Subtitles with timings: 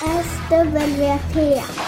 [0.00, 1.36] SWP.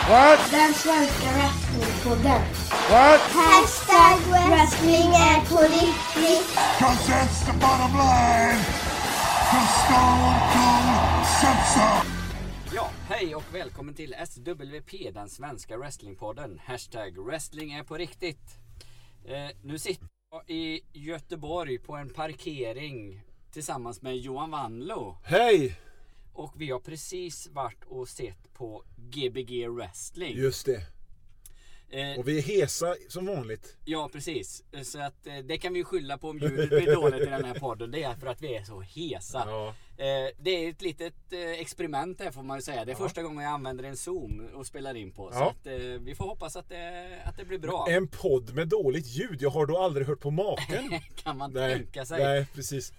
[0.09, 0.51] What?
[0.51, 2.43] Den svenska wrestlingpodden.
[2.91, 3.21] What?
[3.21, 4.19] Hashtag
[4.51, 6.57] wrestling är på riktigt.
[6.79, 8.59] Cause that's the bottom line.
[9.51, 11.27] Cause Stone Cold
[11.75, 12.09] so.
[12.75, 16.61] Ja, hej och välkommen till SWP, den svenska wrestlingpodden.
[16.65, 18.59] Hashtag wrestling är på riktigt.
[19.25, 23.21] Eh, nu sitter jag i Göteborg på en parkering
[23.53, 25.17] tillsammans med Johan Wanlo.
[25.25, 25.77] Hej!
[26.33, 30.37] Och vi har precis varit och sett på Gbg wrestling.
[30.37, 30.83] Just det.
[31.91, 33.77] Eh, Och vi är hesa som vanligt.
[33.85, 34.65] ja, precis.
[34.85, 37.55] Så att eh, det kan vi skylla på om ljudet blir dåligt i den här
[37.59, 37.91] podden.
[37.91, 39.43] Det är för att vi är så hesa.
[39.47, 39.69] Ja.
[40.05, 42.85] Eh, det är ett litet eh, experiment här får man ju säga.
[42.85, 45.33] Det är första gången jag använder en zoom och spelar in på.
[45.33, 45.51] Så Ja.
[45.51, 47.87] att, eh, vi får hoppas att det, att det blir bra.
[47.89, 49.43] En podd med dåligt ljud.
[49.43, 50.91] Jag har då aldrig hört på maken.
[51.17, 52.25] kan man Nej, tänka sig.
[52.25, 52.93] nej precis.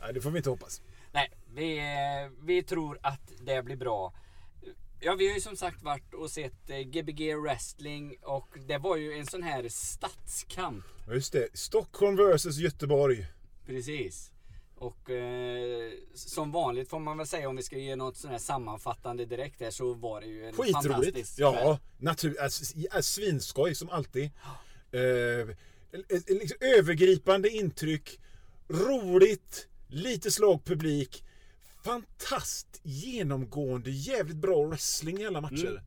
[0.00, 0.82] Nej, det får vi inte hoppas.
[1.16, 4.14] Nej, vi, eh, vi tror att det blir bra.
[5.00, 8.96] Ja, vi har ju som sagt varit och sett eh, Gbg wrestling och det var
[8.96, 10.84] ju en sån här stadskamp.
[11.12, 11.48] Just det.
[11.58, 13.26] Stockholm vs Göteborg.
[13.66, 14.32] Precis.
[14.78, 18.38] Och eh, som vanligt får man väl säga om vi ska ge något sån här
[18.38, 20.86] sammanfattande direkt här så var det ju en Skitroligt.
[20.88, 21.76] fantastisk Ja, kväll.
[21.98, 22.36] natur,
[22.74, 24.30] ja, svinskoj som alltid.
[24.92, 25.48] Eh,
[26.28, 28.20] liksom övergripande intryck.
[28.68, 29.68] Roligt.
[29.88, 31.24] Lite slog publik.
[31.84, 35.70] Fantastiskt genomgående, jävligt bra wrestling i alla matcher.
[35.70, 35.82] Mm.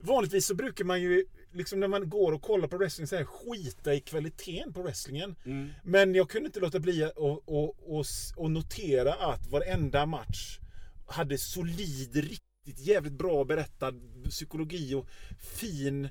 [0.00, 3.24] Vanligtvis så brukar man ju, liksom när man går och kollar på wrestling, så här,
[3.24, 5.36] skita i kvaliteten på wrestlingen.
[5.44, 5.70] Mm.
[5.84, 8.04] Men jag kunde inte låta bli att och, och, och,
[8.36, 10.58] och notera att varenda match
[11.06, 13.92] hade solid, riktigt jävligt bra berättad
[14.28, 15.08] psykologi och
[15.58, 16.08] fin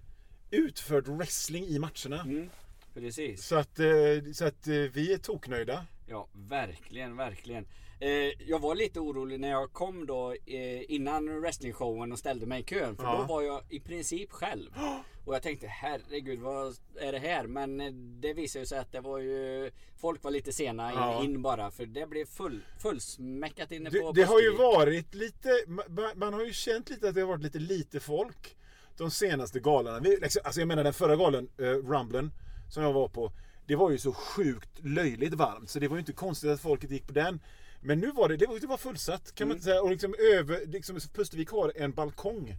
[0.52, 2.22] utförd wrestling i matcherna.
[2.22, 2.50] Mm.
[2.94, 3.46] Precis.
[3.46, 5.86] Så att, eh, så att eh, vi är toknöjda.
[6.10, 7.68] Ja, verkligen, verkligen.
[8.00, 8.10] Eh,
[8.50, 12.64] jag var lite orolig när jag kom då eh, innan wrestlingshowen och ställde mig i
[12.64, 12.96] kön.
[12.96, 13.18] För Ja.
[13.18, 14.70] då var jag i princip själv.
[15.26, 17.48] Och jag tänkte herregud vad är det här?
[17.48, 21.24] Men eh, det visade sig att det var ju Folk var lite sena in, Ja.
[21.24, 25.50] in bara för det blev full, fullsmäckat inne Det, på det har ju varit lite,
[25.68, 28.58] man, man har ju känt lite att det har varit lite lite folk
[28.98, 30.00] de senaste galorna.
[30.00, 32.32] Vi, liksom, alltså jag menar den förra galen, uh, Rumblen,
[32.70, 33.32] som jag var på.
[33.70, 36.92] Det var ju så sjukt löjligt varmt så det var ju inte konstigt att folket
[36.92, 37.40] gick på den.
[37.82, 39.82] Men nu var det, det var, det var fullsatt kan man inte säga.
[39.82, 42.56] Och liksom över, liksom, Pustervik har en balkong.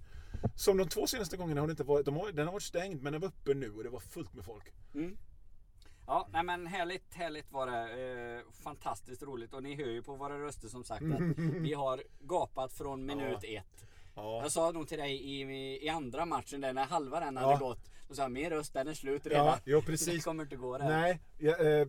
[0.57, 3.03] Som de två senaste gångerna har det inte varit, de har, den har varit stängd
[3.03, 4.65] men den var öppen nu och det var fullt med folk.
[6.07, 8.37] Ja, nej men härligt, härligt var det.
[8.39, 12.03] Eh, fantastiskt roligt och ni hör ju på våra röster som sagt att vi har
[12.21, 13.87] gapat från minut ett.
[14.15, 14.43] Ja.
[14.43, 15.41] Jag sa nog till dig i,
[15.87, 17.41] i andra matchen där när halva den Ja.
[17.41, 17.91] hade gått.
[18.11, 19.47] Då sa jag, min röst den är slut redan.
[19.47, 20.25] Ja, ja Det precis.
[20.25, 20.89] kommer inte gå där.
[20.89, 21.87] Nej, jag, eh,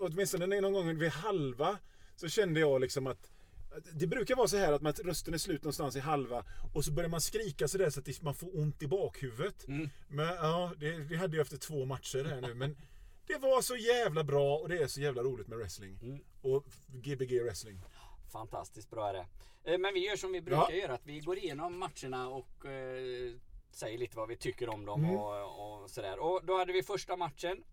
[0.00, 1.78] åtminstone någon gång vid halva
[2.16, 3.30] så kände jag liksom att
[3.92, 6.92] det brukar vara så här att man, rösten är slut någonstans i halva och så
[6.92, 9.68] börjar man skrika sådär så att det- man får ont i bakhuvudet.
[9.68, 9.88] Mm.
[10.08, 12.54] Men ja, det, det hade jag efter två matcher här nu.
[12.54, 12.76] Men
[13.26, 15.98] det var så jävla bra och det är så jävla roligt med wrestling.
[16.02, 16.18] Mm.
[16.42, 17.80] Och Gbg wrestling.
[18.32, 19.26] Fantastiskt bra är det.
[19.72, 20.76] Eh, Men vi gör som vi brukar Ja.
[20.76, 20.94] göra.
[20.94, 23.32] Att vi går igenom matcherna och eh,
[23.76, 25.16] säger lite vad vi tycker om dem Mm.
[25.16, 26.18] och, och sådär.
[26.18, 27.64] Och då hade vi första matchen.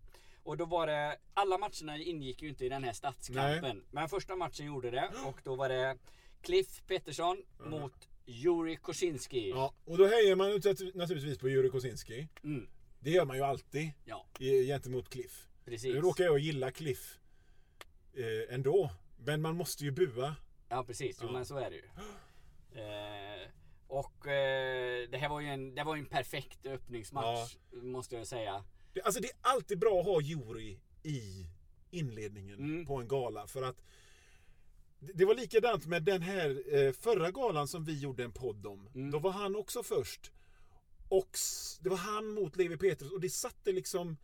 [0.42, 3.84] Och då var det, alla matcherna ingick ju inte i den här stadskampen.
[3.90, 5.98] Men första matchen gjorde det och då var det
[6.42, 9.50] Cliff Pettersson mot Juri Kosinski.
[9.50, 10.50] Ja, och då hejar man
[10.94, 12.28] naturligtvis på Jurij Kosinski.
[12.44, 12.68] Mm,
[13.00, 14.26] Det gör man ju alltid ja,
[14.66, 15.48] gentemot Cliff.
[15.64, 15.94] precis.
[15.94, 17.18] Nu råkar jag gilla Cliff
[18.14, 18.90] eh, ändå.
[19.16, 20.36] Men man måste ju bua.
[20.68, 21.32] Ja precis, jo Ja.
[21.32, 21.88] men så är det ju.
[22.76, 23.48] Eh,
[23.94, 28.64] och eh, det här var ju en, det var en perfekt öppningsmatch måste jag säga.
[28.92, 31.46] Det, alltså det är alltid bra att ha jury i
[31.90, 32.86] inledningen Mm.
[32.86, 33.46] på en gala.
[33.46, 33.82] För att
[34.98, 38.66] det, det var likadant med den här eh, förra galan som vi gjorde en podd
[38.66, 38.88] om.
[38.94, 39.10] Mm.
[39.10, 40.32] Då var han också först.
[41.08, 41.38] Och
[41.80, 44.16] det var han mot Levi Petrus och det satte liksom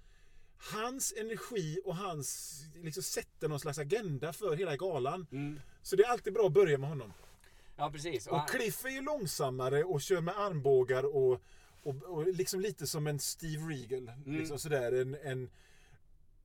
[0.73, 5.27] hans energi och hans liksom sätter någon slags agenda för hela galan.
[5.33, 5.61] Mm.
[5.83, 7.13] Så det är alltid bra att börja med honom.
[7.81, 8.27] Ja precis.
[8.27, 11.41] Och Och han- Cliff är ju långsammare och kör med armbågar och,
[11.83, 14.09] och, och liksom lite som en Steve Regal.
[14.09, 14.39] Mm.
[14.39, 15.51] Liksom sådär, en, en,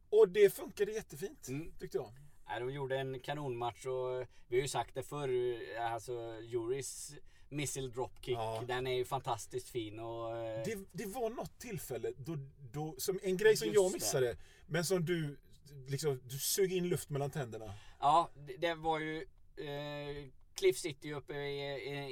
[0.10, 1.72] och det funkade jättefint Mm.
[1.80, 2.12] tyckte jag.
[2.48, 5.60] Nej, de gjorde en kanonmatch och vi har ju sagt det förr.
[5.80, 7.16] Alltså Juris
[7.50, 8.36] missile dropkick.
[8.38, 8.64] Ja.
[8.68, 10.38] Den är ju fantastiskt fin och...
[10.38, 12.38] eh, Det, det var något tillfälle då,
[12.72, 13.94] då, som en grej som jag det.
[13.94, 14.36] missade.
[14.68, 15.38] Men som du,
[15.88, 17.74] liksom, du sög in luft mellan tänderna.
[18.00, 19.26] Ja, det, det var ju...
[19.58, 21.60] Eh, Cliff sitter ju uppe i,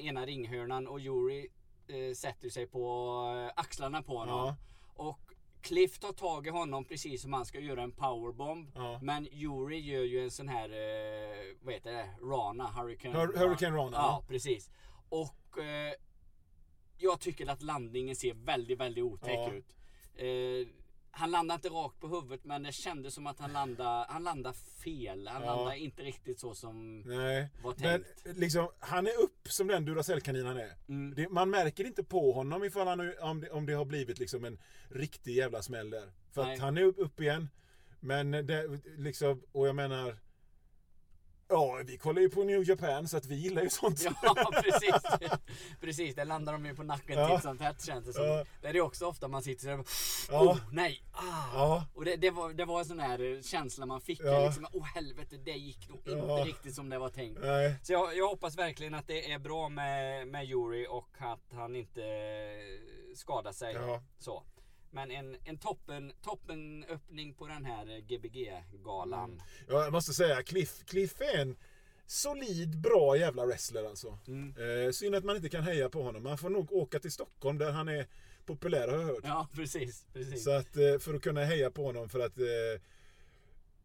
[0.02, 1.48] i ena ringhörnan och Yuri
[1.88, 2.84] eh, sätter sig på
[3.48, 4.36] eh, axlarna på honom.
[4.48, 4.56] Ja.
[4.96, 5.20] Och
[5.62, 8.72] Cliff tar tag i honom precis som han ska göra en powerbomb.
[8.76, 9.00] Ja.
[9.02, 13.78] Men Yuri gör ju en sån här, eh, vad heter det, Rana, Hurricane, Hur- Hurricane
[13.78, 14.26] Rana, Ja, ja.
[14.28, 14.72] precis.
[15.10, 15.94] Och eh,
[16.98, 19.76] jag tycker att landningen ser väldigt, väldigt otäck ut.
[20.16, 20.68] Eh,
[21.24, 24.56] han landade inte rakt på huvudet men det kändes som att han landade, han landade
[24.84, 25.28] fel.
[25.28, 25.56] Han Ja.
[25.56, 28.38] landade inte riktigt så som Nej, var men tänkt.
[28.38, 30.76] liksom, han är upp som den Duracell-kanin han är.
[30.88, 31.16] Mm.
[31.16, 34.46] Det, man märker inte på honom ifall han, om, det, om det har blivit liksom
[34.46, 34.60] en
[34.90, 36.12] riktig jävla smäll där.
[36.32, 36.54] För Nej.
[36.54, 37.50] att han är upp, upp igen.
[38.00, 40.18] Men det, liksom, och jag menar...
[41.48, 44.04] Ja, vi kollar ju på New Japan så att vi gillar ju sånt.
[44.24, 45.30] Ja precis.
[45.82, 47.36] precis, där landar de ju på nacken Ja.
[47.36, 48.26] titt som tätt känns det som.
[48.26, 48.46] Ja.
[48.62, 49.88] Det är det också ofta man sitter där och
[50.32, 51.54] oh, nej, ah.
[51.54, 51.86] Ja.
[51.94, 54.20] Och det, det, var, det var en sån här känsla man fick.
[54.24, 54.46] Ja.
[54.46, 57.42] Liksom, oh helvete, det gick nog inte riktigt som det var tänkt.
[57.42, 57.76] Nej.
[57.84, 61.76] Så jag, jag hoppas verkligen att det är bra med, med Yuri och att han
[61.76, 63.78] inte eh, skadar sig.
[64.20, 64.44] Så.
[64.94, 69.42] Men en, en toppen, toppen öppning på den här Gbg-galan.
[69.68, 71.56] Ja, jag måste säga, Cliff, Cliff är en
[72.06, 74.20] solid, bra jävla wrestler alltså.
[74.28, 74.86] Mm.
[74.86, 76.24] Eh, synd att man inte kan heja på honom.
[76.24, 78.08] Man får nog åka till Stockholm där han är
[78.46, 79.24] populär har jag hört.
[79.24, 80.06] Ja, precis.
[80.14, 80.44] precis.
[80.44, 82.82] Så att, eh, för att kunna heja på honom för att eh,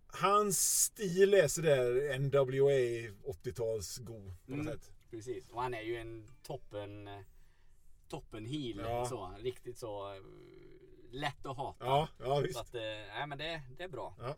[0.07, 4.13] Hans stil är sådär NWA 80-tals go
[4.47, 4.67] på något Mm.
[4.67, 4.91] sätt.
[5.11, 5.45] Precis.
[5.51, 7.21] Och han är ju en toppen eh,
[8.09, 8.79] toppen heel.
[8.85, 9.07] Ja.
[9.07, 10.21] Så, riktigt så eh,
[11.11, 11.85] lätt att hata.
[11.85, 12.59] Ja, ja Så visst.
[12.61, 14.17] att, eh, nej, men det, det är bra.
[14.19, 14.37] Ja.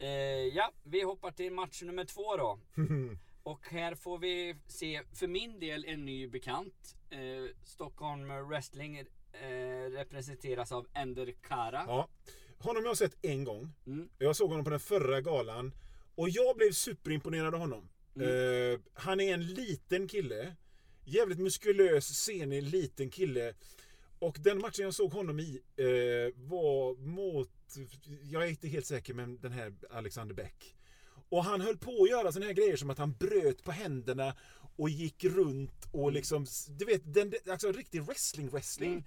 [0.00, 0.08] Eh,
[0.56, 2.58] ja, vi hoppar till match nummer två då.
[3.42, 6.96] Och här får vi se, för min del, en ny bekant.
[7.10, 7.18] Eh,
[7.64, 11.84] Stockholm Wrestling eh, representeras av Ender Kara.
[11.86, 12.08] ja.
[12.60, 13.72] Honom har jag sett en gång.
[13.86, 14.08] Mm.
[14.18, 15.72] Jag såg honom på den förra galan.
[16.14, 17.88] Och jag blev superimponerad av honom.
[18.16, 18.28] Mm.
[18.72, 20.56] Eh, han är en liten kille.
[21.04, 23.54] Jävligt muskulös, senig, liten kille.
[24.18, 27.50] Och den matchen jag såg honom i eh, var mot,
[28.22, 30.76] jag är inte helt säker, men den här Alexander Bäck.
[31.28, 34.36] Och han höll på att göra såna här grejer som att han bröt på händerna
[34.76, 38.92] och gick runt och liksom, du vet, den, alltså riktig wrestling-wrestling.
[38.92, 39.04] Mm.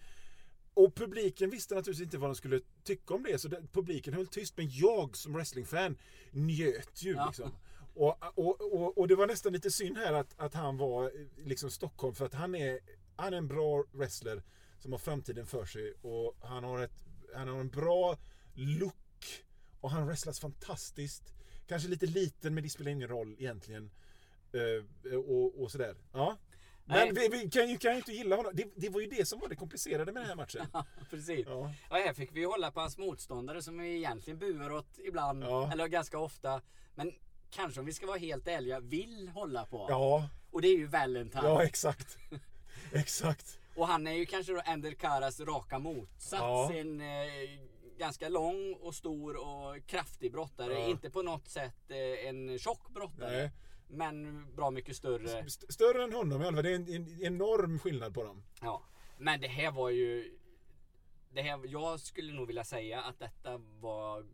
[0.73, 4.27] Och publiken visste naturligtvis inte vad de skulle tycka om det, så den, publiken höll
[4.27, 4.57] tyst.
[4.57, 5.97] Men jag som wrestlingfan
[6.31, 7.25] njöt ju Ja.
[7.27, 7.51] liksom.
[7.93, 11.45] Och, och, och, och det var nästan lite synd här att, att han var eh,
[11.45, 12.79] liksom Stockholm, för att han är,
[13.15, 14.43] han är en bra wrestler
[14.81, 15.93] som har framtiden för sig.
[16.01, 17.05] Och han har, ett,
[17.35, 18.17] han har en bra
[18.53, 19.43] look.
[19.81, 21.33] Och han wrestlas fantastiskt.
[21.67, 23.91] Kanske lite liten, men det spelar ingen roll egentligen.
[24.53, 25.95] Eh, och, och sådär.
[26.13, 26.37] Ja.
[26.85, 28.51] Men vi, vi kan, ju, kan ju inte gilla honom.
[28.55, 30.65] Det, det var ju det som var det komplicerade med den här matchen.
[31.09, 31.45] Precis.
[31.47, 31.73] Ja.
[31.89, 35.71] Ja, här fick vi hålla på hans motståndare som vi egentligen buar åt ibland, Ja.
[35.71, 36.61] eller ganska ofta.
[36.95, 37.11] Men
[37.49, 39.85] kanske om vi ska vara helt ärliga, vill hålla på.
[39.89, 41.43] Ja, Och det är ju Valentine.
[41.47, 42.17] ja exakt.
[42.93, 43.59] exakt.
[43.75, 46.31] Och han är ju kanske då Ender Karas raka motsats.
[46.31, 46.73] Ja.
[46.73, 47.27] En eh,
[47.97, 50.73] ganska lång och stor och kraftig brottare.
[50.73, 50.87] Ja.
[50.87, 53.37] Inte på något sätt eh, en tjock brottare.
[53.37, 53.51] Nej.
[53.87, 55.39] Men bra mycket större.
[55.39, 56.63] St- Större än honom i alla fall.
[56.63, 58.43] Det är en, en enorm skillnad på dem.
[58.61, 58.83] Ja.
[59.17, 60.37] Men det här var ju...
[61.33, 64.25] Det här, jag skulle nog vilja säga att detta var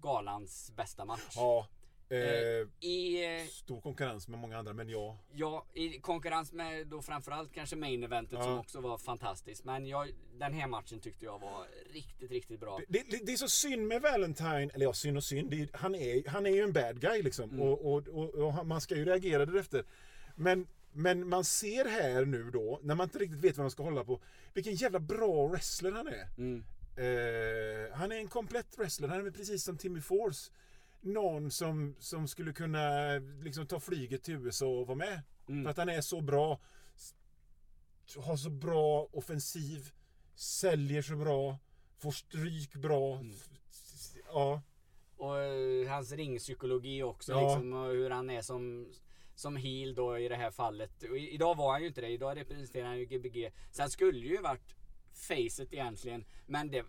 [0.00, 1.32] galans bästa match.
[1.36, 1.66] Ja.
[2.10, 5.18] Eh, Eh, I, eh, stor konkurrens med många andra, men ja.
[5.32, 8.44] ja, I konkurrens med då framförallt kanske main eventet Ja.
[8.44, 9.64] som också var fantastiskt.
[9.64, 12.80] Men jag, den här matchen tyckte jag var riktigt, riktigt bra.
[12.88, 15.54] Det, det, det är så synd med Valentine, eller ja, synd och synd.
[15.54, 17.50] Är, han, är, han är ju en bad guy liksom.
[17.50, 17.62] Mm.
[17.62, 19.84] Och, och, och, och man ska ju reagera därefter.
[20.36, 23.82] Men, men man ser här nu då, när man inte riktigt vet vad man ska
[23.82, 24.20] hålla på,
[24.54, 26.28] vilken jävla bra wrestler han är.
[26.38, 26.64] Mm.
[26.96, 29.08] Eh, han är en komplett wrestler.
[29.08, 30.50] Han är precis som Timmy Force.
[31.12, 33.08] Någon som, som skulle kunna
[33.42, 35.22] liksom, ta flyget till USA och vara med.
[35.48, 35.64] Mm.
[35.64, 36.60] För att han är så bra.
[38.16, 39.90] Har så bra offensiv.
[40.34, 41.58] Säljer så bra.
[41.98, 43.16] Får stryk bra.
[43.18, 43.34] Mm.
[44.26, 44.62] Ja.
[45.16, 47.32] Och eh, hans ringpsykologi också.
[47.32, 47.40] Ja.
[47.42, 48.88] Liksom, och hur han är som,
[49.34, 51.02] som heel då i det här fallet.
[51.02, 52.08] Och i- idag var han ju inte det.
[52.08, 53.50] Idag representerar han ju Gbg.
[53.72, 54.74] Så han skulle ju varit
[55.12, 56.24] facet egentligen.
[56.46, 56.84] Men det,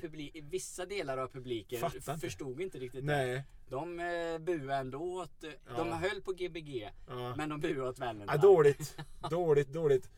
[0.00, 2.16] publik, vissa delar av publiken Fattar inte.
[2.26, 3.16] förstod inte riktigt det.
[3.16, 3.42] Nej.
[3.68, 5.44] De eh, buade ändå åt...
[5.44, 6.90] eh, De höll på Gbg.
[7.08, 7.34] Ja.
[7.36, 8.32] Men de buade åt Valentine.
[8.32, 8.96] Ja, dåligt.
[9.30, 10.10] dåligt, dåligt.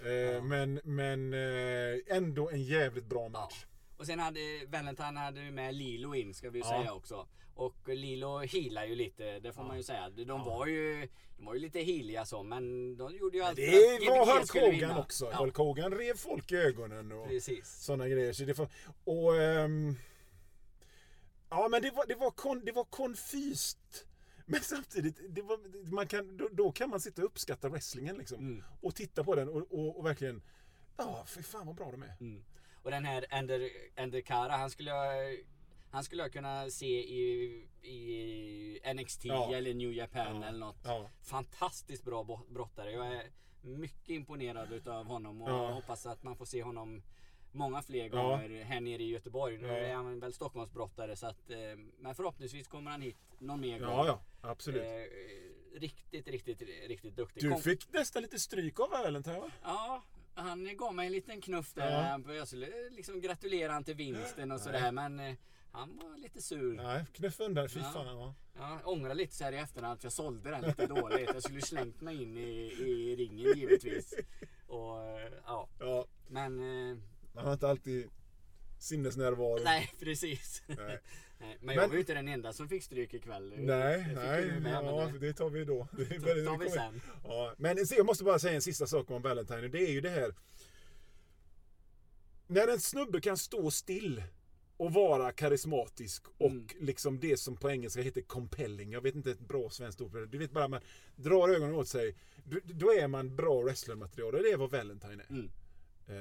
[0.00, 3.66] Eh, Men, men eh, ändå en jävligt bra match.
[3.96, 6.66] Och sen hade Valentine hade med Lilo in ska vi Ja.
[6.68, 7.26] säga också.
[7.54, 10.10] Och Lilo healar ju lite, det får man ju säga.
[10.10, 13.70] De var ju, de var ju lite healiga så men de gjorde ju allt Det
[13.70, 15.28] för att var Hulk Hogan också.
[15.32, 17.12] Ja, Hulk Hogan rev folk i ögonen.
[17.12, 17.28] Och...
[17.28, 17.68] precis.
[17.84, 18.32] sådana grejer.
[18.32, 18.68] Så det får,
[19.04, 19.96] och, ehm,
[21.50, 24.06] ja men det var, det var, kon, det var konfyst.
[24.48, 25.58] Men samtidigt, det var,
[25.92, 28.38] man kan, då, då kan man sitta och uppskatta wrestlingen liksom.
[28.38, 28.62] Mm.
[28.80, 30.42] Och titta på den och, och, och verkligen,
[30.96, 32.16] ja för fan vad bra de är.
[32.20, 32.44] Mm.
[32.86, 35.12] Och den här Ender, Ender Kara, han skulle ha
[35.90, 37.22] Han skulle jag kunna se i,
[37.82, 39.54] i NXT Ja.
[39.54, 40.48] eller New Japan Ja.
[40.48, 40.76] eller något.
[40.84, 41.10] Ja.
[41.22, 42.92] Fantastiskt bra brottare.
[42.92, 43.22] Jag är
[43.60, 45.70] mycket imponerad utav honom och Ja.
[45.72, 47.02] hoppas att man får se honom
[47.52, 48.22] många fler Ja.
[48.22, 49.58] gånger här nere i Göteborg.
[49.58, 49.74] Nu Ja.
[49.74, 51.58] är han väl Stockholmsbrottare så att, eh,
[51.98, 53.88] men förhoppningsvis kommer han hit någon mer gång.
[53.88, 54.82] Ja, ja, absolut.
[54.82, 57.42] Eh, riktigt, riktigt, riktigt duktig.
[57.42, 59.50] Du fick nästan lite stryk av Valentine va?
[59.62, 60.02] Ja,
[60.36, 62.20] han gav mig en liten knuff där.
[62.26, 62.34] Ja.
[62.34, 65.34] Jag skulle liksom gratulera han till vinsten och sådär men eh,
[65.72, 66.74] han var lite sur.
[66.74, 67.68] Nej, knuff undan.
[67.68, 67.90] Fy Ja.
[67.94, 68.06] fan.
[68.06, 68.34] Ja.
[68.58, 71.30] Ja, jag ångrar lite så här i efterhand att jag sålde den lite dåligt.
[71.34, 74.14] Jag skulle slängt mig in i, i ringen givetvis.
[74.66, 76.58] Och eh, ja, ja, men
[76.90, 76.96] eh,
[77.32, 78.10] man har inte alltid
[78.86, 79.60] sinnesnärvaro.
[79.64, 80.62] nej precis.
[80.66, 80.76] Nej.
[81.38, 83.52] Nej, men Men- jag var ju inte den enda som fick stryk ikväll.
[83.56, 85.88] Nej, nej, med, ja, det- det tar vi då.
[85.96, 87.00] Det tar- vi sen.
[87.24, 90.00] Ja, men se, jag måste bara säga en sista sak om Valentine det är ju
[90.00, 90.34] det här.
[92.46, 94.22] När en snubbe kan stå still
[94.76, 96.66] och vara karismatisk och Mm.
[96.80, 98.92] liksom det som på engelska heter compelling.
[98.92, 100.26] Jag vet inte ett bra svenskt ord för det.
[100.26, 100.80] Du vet bara man
[101.16, 102.14] drar ögonen åt sig.
[102.44, 105.30] Då- Då är man bra wrestlermaterial och det är vad Valentine är.
[105.30, 105.50] Mm.
[106.08, 106.14] Eh,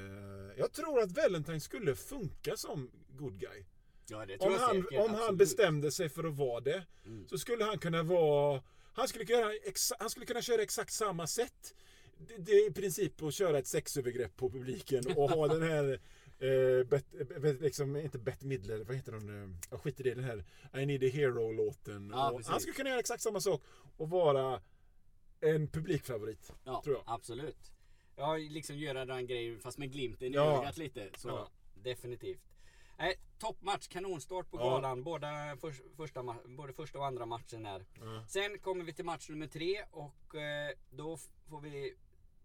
[0.58, 3.66] Jag tror att Valentine skulle funka som good guy.
[4.08, 5.00] Ja, det Om han, säkert.
[5.00, 7.28] om han bestämde sig för att vara det Mm.
[7.28, 8.64] så skulle han kunna vara...
[8.94, 11.76] Han skulle, kunna, exa, han skulle kunna köra exakt samma sätt.
[12.18, 16.00] Det, det är i princip att köra ett sexövergrepp på publiken och ha den här...
[16.40, 17.06] Eh, bet,
[17.42, 19.44] bet, liksom, inte Bette Midler, vad heter hon?
[19.44, 20.44] eh, Jag skiter i det, den här
[20.82, 22.10] I need a hero-låten.
[22.14, 23.62] Ja, han skulle kunna göra exakt samma sak
[23.98, 24.62] och vara
[25.42, 26.52] en publikfavorit.
[26.64, 27.04] Ja, tror jag.
[27.08, 27.72] absolut.
[28.16, 30.62] Ja, liksom göra den grejen fast med glimten i Ja.
[30.62, 31.10] ögat lite.
[31.18, 31.48] Så Ja.
[31.84, 32.42] definitivt.
[32.98, 34.64] Nej, toppmatch, kanonstart på Ja.
[34.70, 35.04] galan.
[35.04, 37.86] Båda för, första, både första och andra matchen här.
[38.00, 38.26] Ja.
[38.28, 41.18] Sen kommer vi till match nummer tre och eh, då
[41.50, 41.96] får vi...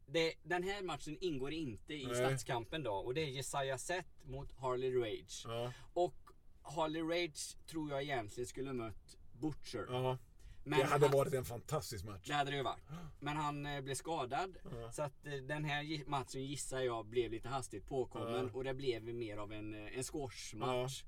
[0.06, 2.14] Det, den här matchen ingår inte i Nej.
[2.16, 5.42] stadskampen då och det är Jesaja Seth mot Harley Rage.
[5.46, 6.14] Ja, Och
[6.62, 9.86] Harley Rage tror jag egentligen skulle mött Butcher.
[9.88, 10.18] ja.
[10.64, 12.26] Men det hade han- varit en fantastisk match.
[12.26, 12.82] det hade det ju varit.
[13.20, 14.56] Men han eh, blev skadad.
[14.80, 14.92] Ja.
[14.92, 18.44] Så att eh, den här matchen gissar jag blev lite hastigt påkommen.
[18.52, 18.58] Ja.
[18.58, 21.04] Och det blev mer av en, eh, en squashmatch.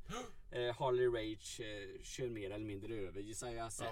[0.50, 3.90] Eh, Harley Rage eh, kör mer eller mindre över Jesaja Seth.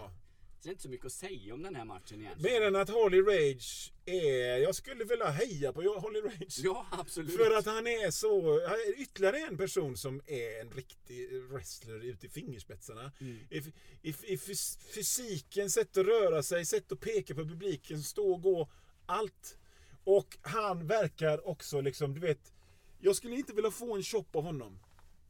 [0.60, 2.60] Så det är inte så mycket att säga om den här matchen egentligen.
[2.60, 4.56] Mer än att Harley Rage är...
[4.56, 6.58] Jag skulle vilja heja på Harley Rage.
[6.58, 7.36] Ja, absolut.
[7.36, 8.42] För att han är så...
[8.66, 13.12] Han är ytterligare en person som är en riktig wrestler ut i fingerspetsarna.
[13.20, 13.38] Mm.
[13.50, 13.58] I,
[14.02, 18.42] i, I fys- fysiken, sätt att röra sig, sätt att peka på publiken, stå och
[18.42, 18.70] gå.
[19.06, 19.58] Allt.
[20.04, 22.52] Och han verkar också liksom, du vet...
[22.98, 24.78] Jag skulle inte vilja få en chop av honom.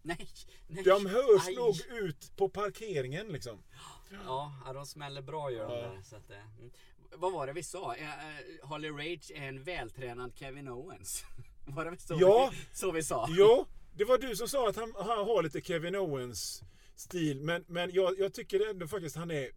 [0.03, 0.29] Nej,
[0.69, 0.85] nej.
[0.85, 1.55] De hörs Aj.
[1.55, 3.63] nog ut på parkeringen liksom.
[4.11, 5.81] Ja, ja, de smäller bra gör de Ja.
[5.89, 6.03] där.
[6.03, 6.71] Så att, eh, mm.
[7.17, 7.95] Vad var det vi sa?
[7.95, 11.25] Eh, eh, Harley Rage är en vältränad Kevin Owens.
[11.67, 12.51] Var det så, Ja.
[12.53, 13.27] vi, så vi sa?
[13.31, 16.63] Jo, det var du som sa att han, han har lite Kevin Owens
[16.97, 17.41] stil.
[17.41, 19.51] Men, men jag, jag tycker ändå faktiskt han är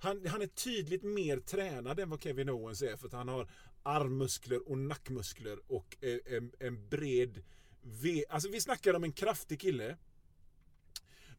[0.00, 2.96] han, han är tydligt mer tränad än vad Kevin Owens är.
[2.96, 3.48] För att han har
[3.82, 7.42] armmuskler och nackmuskler och eh, en, en bred
[7.82, 8.24] V.
[8.28, 9.96] Alltså vi snackar om en kraftig kille.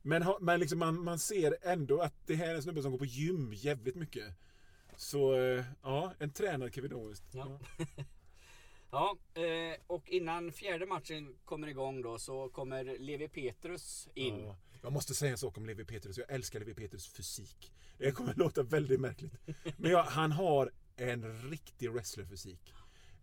[0.01, 2.99] Men, men liksom man, man ser ändå att det här är en snubbe som går
[2.99, 4.33] på gym jävligt mycket.
[4.95, 7.23] Så eh, ja, en tränad Kevin Owens.
[7.31, 7.59] Ja.
[8.93, 14.39] Ja, eh, och innan fjärde matchen kommer igång då så kommer Levi Petrus in.
[14.39, 14.57] Ja.
[14.81, 16.17] Jag måste säga en sak om Levi Petrus.
[16.17, 17.73] Jag älskar Levi Petrus fysik.
[17.97, 19.33] Det kommer att låta väldigt märkligt.
[19.77, 22.73] Men ja, han har en riktig wrestlerfysik.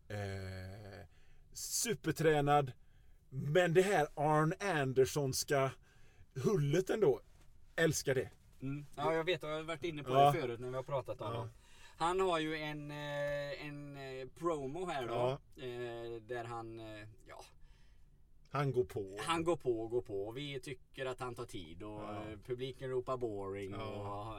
[0.08, 1.06] Eh,
[1.52, 2.72] supertränad.
[3.30, 5.70] Men det här Arn Andersonska
[6.38, 7.20] hullet ändå.
[7.76, 8.30] Älskar det.
[8.62, 8.86] Mm.
[8.96, 9.42] Ja, jag vet.
[9.42, 10.32] Jag har varit inne på Ja.
[10.32, 11.32] det förut när vi har pratat om Ja.
[11.38, 11.50] honom.
[11.98, 15.14] Han har ju en, eh, en eh, promo här då.
[15.14, 15.62] Ja.
[15.62, 16.78] Eh, där han,
[17.28, 17.44] ja,
[18.50, 19.16] Han går på.
[19.20, 20.32] han går på och går på.
[20.32, 22.22] Vi tycker att han tar tid och Ja.
[22.46, 23.70] publiken ropar boring.
[23.72, 24.38] Ja.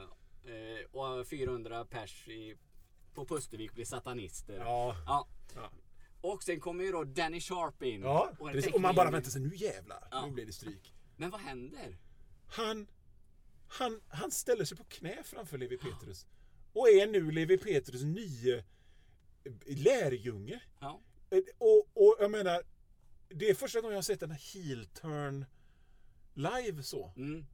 [0.92, 2.56] Och, och 400 pers i,
[3.14, 4.56] på Pustervik blir satanister.
[4.58, 4.96] Ja.
[6.20, 8.00] Och sen kommer ju då Danny Sharp in.
[8.02, 10.26] Ja, Och Och man bara väntar sig, nu jävlar.
[10.26, 10.94] Nu blir det stryk.
[11.20, 11.98] Men vad händer?
[12.46, 12.86] Han,
[13.68, 16.26] han, han ställer sig på knä framför Levi Petrus.
[16.72, 18.64] Och är nu Levi Petrus nye
[19.66, 20.60] lärjunge.
[20.80, 21.00] Ja.
[21.30, 22.62] Eh, Och, och jag menar,
[23.28, 25.44] det är första gången jag har sett en heel turn
[26.34, 27.12] live så.
[27.16, 27.46] Mm.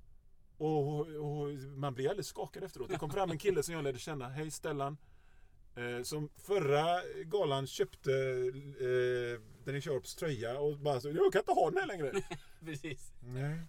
[0.56, 2.88] Och, och man blir alldeles skakad efteråt.
[2.88, 4.28] Det kom fram en kille som jag lärde känna.
[4.28, 4.96] Hej Stellan.
[5.76, 8.12] Eh, som förra galan köpte
[8.80, 12.12] eh, Danny Sharps tröja och bara så, jag kan inte ha den här längre.
[12.64, 13.12] Precis.
[13.20, 13.60] Nej.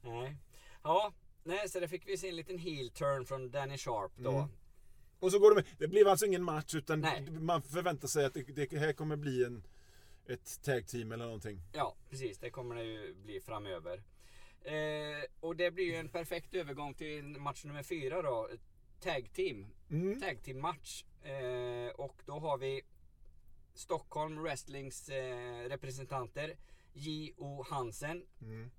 [0.00, 0.36] Nej.
[0.82, 1.12] Ja,
[1.44, 4.30] nej, så där fick vi se en liten heel turn från Danny Sharp då.
[4.30, 4.48] Mm.
[5.18, 5.64] Och så går de med.
[5.78, 7.30] Det blev alltså ingen match utan Nej.
[7.30, 9.66] man förväntar sig att det, det här kommer bli en,
[10.26, 11.60] ett tag team eller någonting.
[11.72, 12.38] Ja, precis.
[12.38, 14.02] Det kommer det ju bli framöver.
[14.64, 18.48] Eh, och det blir ju en perfekt övergång till match nummer fyra då.
[19.00, 19.66] Tag team.
[19.90, 20.20] Mm.
[20.20, 21.04] Tag team match.
[21.24, 22.82] Eh, och då har vi
[23.74, 26.56] Stockholm Wrestlings eh, representanter
[26.92, 27.64] J.O.
[27.70, 28.70] Hansen Mm.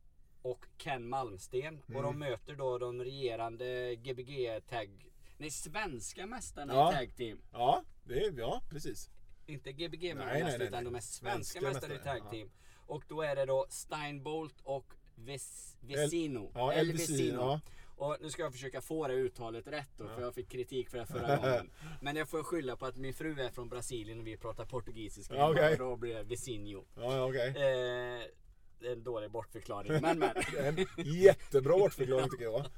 [0.42, 1.84] och Ken Malmsten.
[1.96, 5.10] Och de möter då de regerande Gbg tag...
[5.38, 6.92] Nej, svenska mästarna Ja.
[6.92, 7.42] i tag team.
[7.52, 9.10] Ja, det är, ja, precis.
[9.46, 12.30] Inte Gbg mästare utan de är svenska Svenska mästare i tag ja.
[12.30, 12.52] team.
[12.88, 16.52] Och då är det då Steinbolt och Ves, Vesino.
[16.56, 17.62] ja, El Vesino, ja.
[17.96, 20.98] Och nu ska jag försöka få det uttalet rätt då, för jag fick kritik för
[20.98, 21.72] det förra gången.
[22.02, 25.36] Men jag får skylla på att min fru är från Brasilien och vi pratar portugisiska.
[25.36, 25.72] Ja.
[25.72, 26.86] Och Då blir det Vesinho.
[26.96, 27.48] Ja, ja, okej.
[27.50, 30.36] Eh, en dålig bortförklaring, men men.
[30.58, 32.66] En jättebra bortförklaring tycker jag.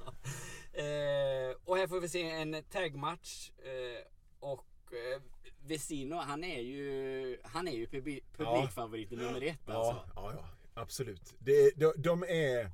[0.72, 3.50] Eh, och här får vi se en tagmatch.
[3.58, 4.06] Eh,
[4.40, 5.22] och eh,
[5.66, 9.92] Vesino, han är ju, han är ju publi- publikfavoriten nummer ett alltså.
[9.92, 11.34] Ja, ja, ja absolut.
[11.38, 12.70] Det, de, de är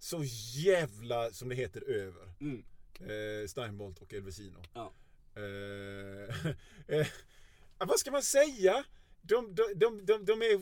[0.00, 0.22] så
[0.54, 2.32] jävla, som det heter, över.
[2.40, 2.64] Mm.
[3.00, 4.62] Eh, Steinbolt och Elvesino.
[4.74, 4.92] Ja.
[5.34, 6.46] Eh,
[6.98, 7.06] eh,
[7.78, 8.84] vad ska man säga?
[9.22, 10.60] De, de, de, de, de är...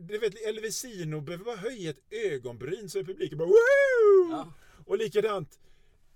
[0.00, 4.30] Du vet, Elvesino behöver bara höja ett ögonbryn så är publiken bara Woo!
[4.30, 4.52] Ja.
[4.86, 5.60] Och likadant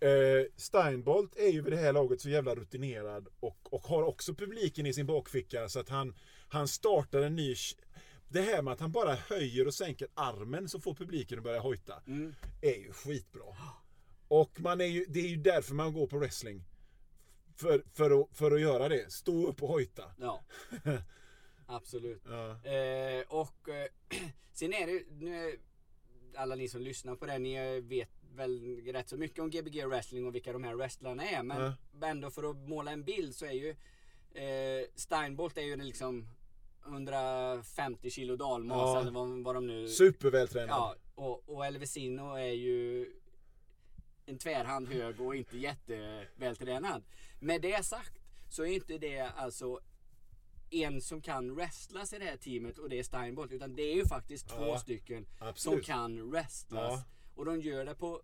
[0.00, 4.34] eh, Steinbolt är ju vid det här laget så jävla rutinerad och, och har också
[4.34, 6.14] publiken i sin bakficka så att han,
[6.48, 7.54] han startar en ny...
[8.28, 11.60] Det här med att han bara höjer och sänker armen så får publiken att börja
[11.60, 12.02] hojta.
[12.06, 12.34] Mm.
[12.62, 13.56] Är ju skitbra.
[14.28, 16.64] Och man är ju, det är ju därför man går på wrestling.
[17.56, 19.12] För, för, att, för att göra det.
[19.12, 20.02] Stå upp och hojta.
[20.18, 20.44] Ja.
[21.66, 22.22] Absolut.
[22.24, 22.70] Ja.
[22.70, 23.88] Eh, och eh,
[24.52, 25.58] sen är det nu
[26.36, 30.26] alla ni som lyssnar på det, ni vet väl rätt så mycket om Gbg wrestling
[30.26, 31.42] och vilka de här wrestlarna är.
[31.42, 33.70] Men ändå för att måla en bild så är ju
[34.34, 36.28] eh, Steinbolt är ju liksom
[36.88, 39.00] 150 kilo dalmas Ja.
[39.00, 39.88] eller vad, vad de nu...
[39.88, 40.68] Supervältränad.
[40.70, 43.12] Ja, och, och Elvesino är ju
[44.26, 47.02] en tvärhand hög och inte jättevältränad.
[47.40, 48.12] Med det sagt
[48.50, 49.80] så är inte det alltså
[50.70, 53.52] en som kan wrestlas i det här teamet och det är Steinbolt.
[53.52, 55.86] Utan det är ju faktiskt två Ja, stycken som absolut.
[55.86, 56.92] kan wrestlas.
[56.92, 57.04] Ja.
[57.34, 58.22] Och de gör det på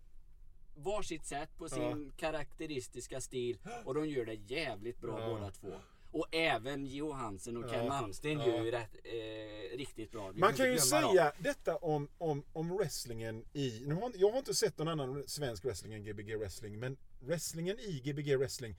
[0.77, 3.59] varsitt sätt, på sin karaktäristiska stil.
[3.85, 5.29] Och de gör det jävligt bra Ja.
[5.29, 5.81] båda två.
[6.13, 7.89] Och även Gio Hansen och Ken.
[7.89, 8.47] Malmsten Ja.
[8.47, 10.31] gör ju rätt, eh, riktigt bra.
[10.31, 11.11] Vi Man kan ju glömma dem.
[11.11, 13.83] säga detta om, om, om wrestlingen i...
[13.87, 16.79] Nu har, jag har inte sett någon annan svensk wrestling än Gbg wrestling.
[16.81, 18.77] Men wrestlingen i Gbg wrestling.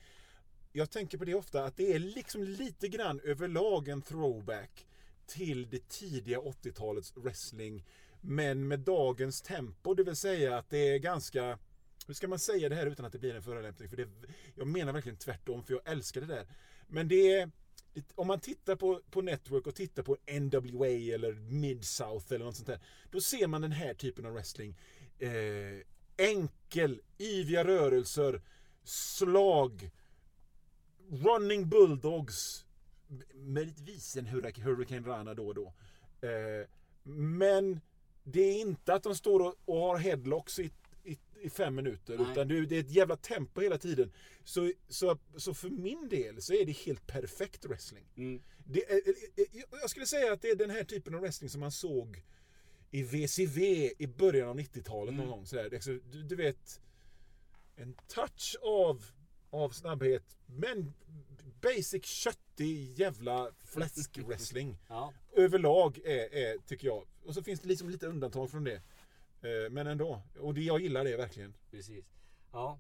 [0.72, 4.86] Jag tänker på det ofta att det är liksom lite grann överlag en throwback
[5.28, 7.86] till det tidiga 80-talets wrestling.
[8.22, 9.94] Men med dagens tempo.
[9.94, 11.60] Det vill säga att det är ganska...
[12.08, 13.90] Hur ska man säga det här utan att det blir en förolämpning?
[13.90, 14.08] För det,
[14.56, 16.48] jag menar verkligen tvärtom för jag älskar det där.
[16.94, 17.52] Men det är...
[18.16, 22.68] Om man tittar på, på Network och tittar på NWA eller Mid-South eller något sånt
[22.68, 22.80] där.
[23.12, 24.76] Då ser man den här typen av wrestling.
[25.20, 25.30] Eh,
[26.18, 28.42] enkel, yviga rörelser,
[28.84, 29.92] slag,
[31.10, 32.66] running bulldogs.
[33.34, 35.74] Möjligtvis en Hurricane Rana då och då.
[36.22, 36.68] Eh,
[37.04, 37.80] men
[38.24, 40.72] det är inte att de står och, och har headlocks i,
[41.04, 42.18] i, i fem minuter.
[42.18, 42.32] Nej.
[42.32, 44.12] Utan det, det är ett jävla tempo hela tiden.
[44.44, 48.06] Så, så, så för min del så är det helt perfekt wrestling.
[48.16, 48.42] Mm.
[48.66, 49.02] Det, är-
[49.82, 52.24] jag skulle säga att det är den här typen av wrestling som man såg
[52.92, 55.46] i VCV i början av 90-talet någon gång.
[55.46, 55.70] Sådär.
[56.12, 56.82] Du, du vet,
[57.76, 59.06] en touch av,
[59.50, 60.94] av snabbhet, men
[61.62, 64.76] basic köttig jävla fläsk-wrestling.
[64.90, 65.14] Ja.
[65.36, 67.08] Överlag är, är, tycker jag.
[67.26, 68.82] Och så finns det liksom lite undantag från det.
[69.44, 70.22] Eh, Men ändå.
[70.40, 71.54] Och det, jag gillar det verkligen.
[71.72, 72.06] Precis.
[72.52, 72.80] Ja.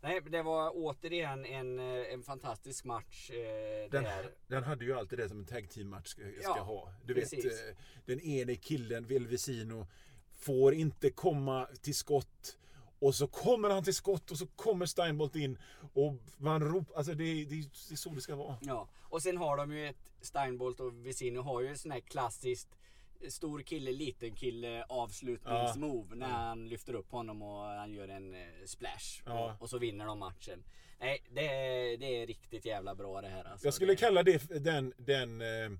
[0.00, 3.30] Nej, det var återigen en, eh, en fantastisk match.
[3.30, 4.30] Eh, Den, där.
[4.46, 6.92] den hade ju alltid det som en tag team match ska, ska Ja, ha.
[7.04, 7.44] Du precis.
[7.44, 9.86] vet, eh, den ene killen, Velvesino,
[10.30, 12.58] får inte komma till skott.
[12.98, 15.58] Och så kommer han till skott och så kommer Steinbolt in.
[15.92, 18.56] Och man ropar, alltså det, det, det är så det ska vara.
[18.60, 18.88] Ja.
[19.02, 22.68] Och sen har de ju ett Steinbolt och Vesino har ju en sån här klassiskt
[23.28, 28.40] stor kille, liten kille avslutningsmove när han lyfter upp honom och han gör en eh,
[28.66, 29.22] splash.
[29.26, 29.52] Ja.
[29.54, 30.64] Och, och så vinner de matchen.
[31.00, 33.66] Nej, det är, det är riktigt jävla bra det här alltså.
[33.66, 35.70] Jag skulle det, kalla det, den, den, eh,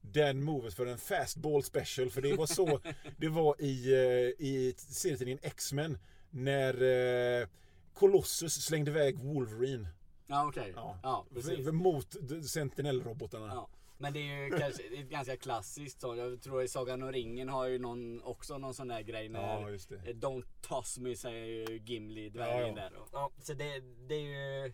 [0.00, 2.10] den movet för en fastball special.
[2.10, 2.80] För det var så
[3.16, 5.98] det var i, eh, i serietidningen X-Men.
[6.30, 7.46] När
[7.94, 9.88] Colossus slängde iväg Wolverine.
[10.26, 10.72] Ja okej.
[10.76, 11.26] Ja.
[11.34, 11.64] precis.
[11.64, 13.46] För- Mot Sentinel-robotarna.
[13.46, 13.68] Ja.
[13.98, 16.16] Men det är ju kanske det är ganska klassiskt så.
[16.16, 19.60] Jag tror i Sagan om ringen har ju någon, också någon sån där grej när
[19.60, 19.96] Ja, just det.
[19.96, 22.74] eh, Don't toss me säger ju Gimli, dvärgen Ja, ja.
[22.74, 22.94] där.
[22.96, 24.20] Och, Ja, så det, det är
[24.64, 24.72] ju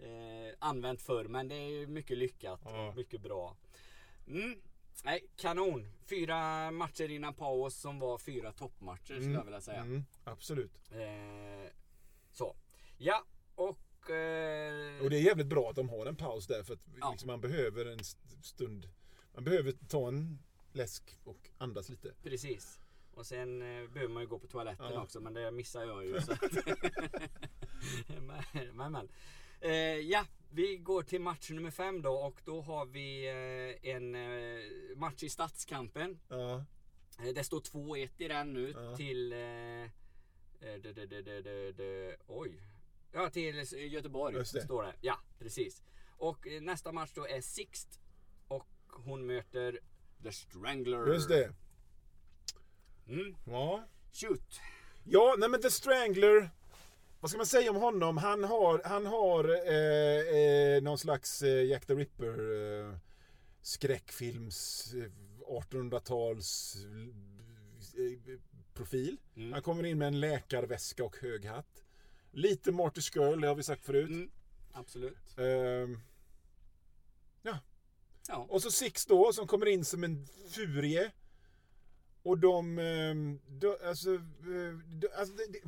[0.00, 2.60] eh, använt förr men det är ju mycket lyckat.
[2.64, 2.92] Ja.
[2.96, 3.56] Mycket bra.
[4.26, 4.54] Mm.
[5.04, 5.88] nej, kanon.
[6.06, 9.80] Fyra matcher innan paus som var fyra toppmatcher skulle jag vilja säga.
[9.80, 10.90] Mm, absolut.
[10.92, 11.70] Eh,
[12.32, 12.56] så.
[12.98, 13.24] Ja,
[13.54, 13.78] och...
[14.10, 17.10] Eh, Och det är jävligt bra att de har en paus där för att Ja.
[17.10, 18.88] liksom, man behöver en st- stund.
[19.34, 20.38] Man behöver ta en
[20.72, 22.12] läsk och andas lite.
[22.22, 22.78] Precis.
[23.14, 25.02] Och sen eh, behöver man ju gå på toaletten Ja.
[25.02, 26.20] också men det missar jag ju.
[26.20, 26.40] Så att
[28.72, 29.08] men, men.
[29.60, 34.14] Eh, ja, vi går till match nummer fem då och då har vi eh, en
[34.14, 34.60] eh,
[34.96, 36.18] match i Stadskampen.
[36.28, 36.64] Ja,
[37.18, 38.96] Eh, Det står 2-1 i den nu Ja.
[38.96, 39.32] till...
[39.32, 39.38] Eh,
[40.82, 42.62] det, det, det, oj.
[43.12, 44.60] Ja, till Göteborg Just det.
[44.64, 44.92] står det.
[45.00, 45.82] Ja, precis.
[46.16, 48.00] Och eh, nästa match då är Sixt.
[48.48, 49.80] Och hon möter
[50.22, 51.12] The Strangler.
[51.12, 51.52] just det.
[53.08, 53.34] Mm.
[53.46, 53.84] Ja.
[54.12, 54.60] Shoot.
[55.04, 56.50] Ja, nej men The Strangler.
[57.20, 58.16] Vad ska man säga om honom?
[58.16, 62.38] Han har, han har eh, eh, någon slags eh, Jack the Ripper
[62.90, 62.96] eh,
[63.62, 65.10] skräckfilms eh,
[65.46, 66.76] 1800-tals
[67.96, 68.38] eh,
[68.74, 69.16] profil.
[69.36, 69.52] Mm.
[69.52, 71.82] Han kommer in med en läkarväska och hög hatt.
[72.32, 74.08] Lite Marty Skrull, det har vi sagt förut.
[74.10, 74.30] Mm.
[74.72, 75.38] Absolut.
[75.38, 75.98] Ehm,
[78.28, 78.46] Ja.
[78.48, 81.10] och så Six då som kommer in som en furie.
[82.22, 82.78] Och de...
[82.78, 84.20] ehm, de alltså, eh,
[84.86, 85.60] de, alltså det,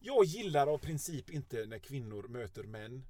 [0.00, 3.04] jag gillar av princip inte när kvinnor möter män.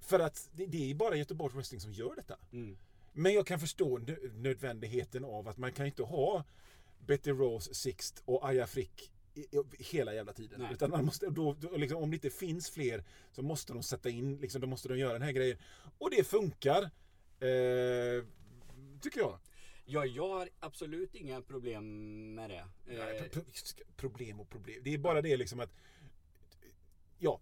[0.00, 2.36] För att det, det är bara Göteborgs Wrestling som gör detta.
[2.52, 2.78] Mm.
[3.12, 6.44] Men jag kan förstå nö- nödvändigheten av att man kan inte ha
[7.06, 9.12] Betty Rose, Sixt och Aya Frick
[9.78, 10.60] hela jävla tiden.
[10.60, 10.72] Nej.
[10.72, 14.08] Utan man måste, då, då, liksom, om det inte finns fler så måste de sätta
[14.10, 15.58] in, liksom, då måste de göra den här grejen.
[15.98, 16.82] Och det funkar.
[17.40, 18.24] Eh,
[19.00, 19.38] tycker jag.
[19.84, 21.84] Ja, jag har absolut inga problem
[22.34, 22.64] med det.
[22.86, 24.80] Nej, Eh, pro- pro- problem och problem.
[24.84, 25.70] Det är bara det liksom att
[27.18, 27.40] Ja,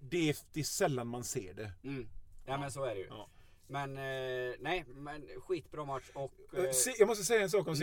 [0.00, 1.72] det är, det är sällan man ser det.
[1.84, 2.08] mm.
[2.46, 3.06] Ja, men så är det ju.
[3.06, 3.28] Ja.
[3.66, 6.32] Men eh, nej, men skitbra match och...
[6.54, 7.76] Eh, Eh, Jag måste säga en sak om Mm.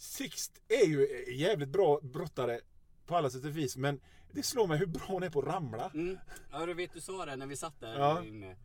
[0.00, 0.62] Sixt.
[0.68, 2.60] Är ju jävligt bra brottare
[3.06, 3.76] på alla sätt och vis.
[3.76, 4.00] Men
[4.32, 5.90] det slår mig hur bra hon är på att ramla.
[5.94, 6.18] Mm.
[6.52, 8.24] Ja du vet du sa det när vi satt där Ja.
[8.24, 8.56] inne.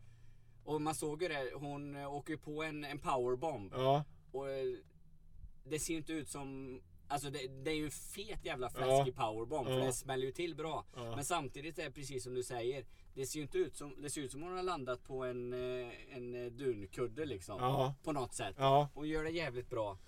[0.64, 3.72] Och man såg ju det, hon eh, åker ju på en, en powerbomb.
[3.76, 4.64] Ja, Och eh,
[5.64, 6.80] det ser ju inte ut som...
[7.08, 8.78] Alltså det, det är ju en fet jävla Ja.
[8.80, 9.84] fläskig powerbomb för Ja.
[9.86, 10.84] det smäller ju till bra.
[10.96, 11.16] Ja.
[11.16, 12.84] Men samtidigt är det precis som du säger.
[13.14, 15.52] Det ser ju inte ut som, det ser ut som hon har landat på en,
[15.52, 17.60] eh, en dunkudde liksom.
[17.60, 17.94] Ja.
[18.04, 18.54] På något sätt.
[18.58, 19.98] ja, Hon gör det jävligt bra.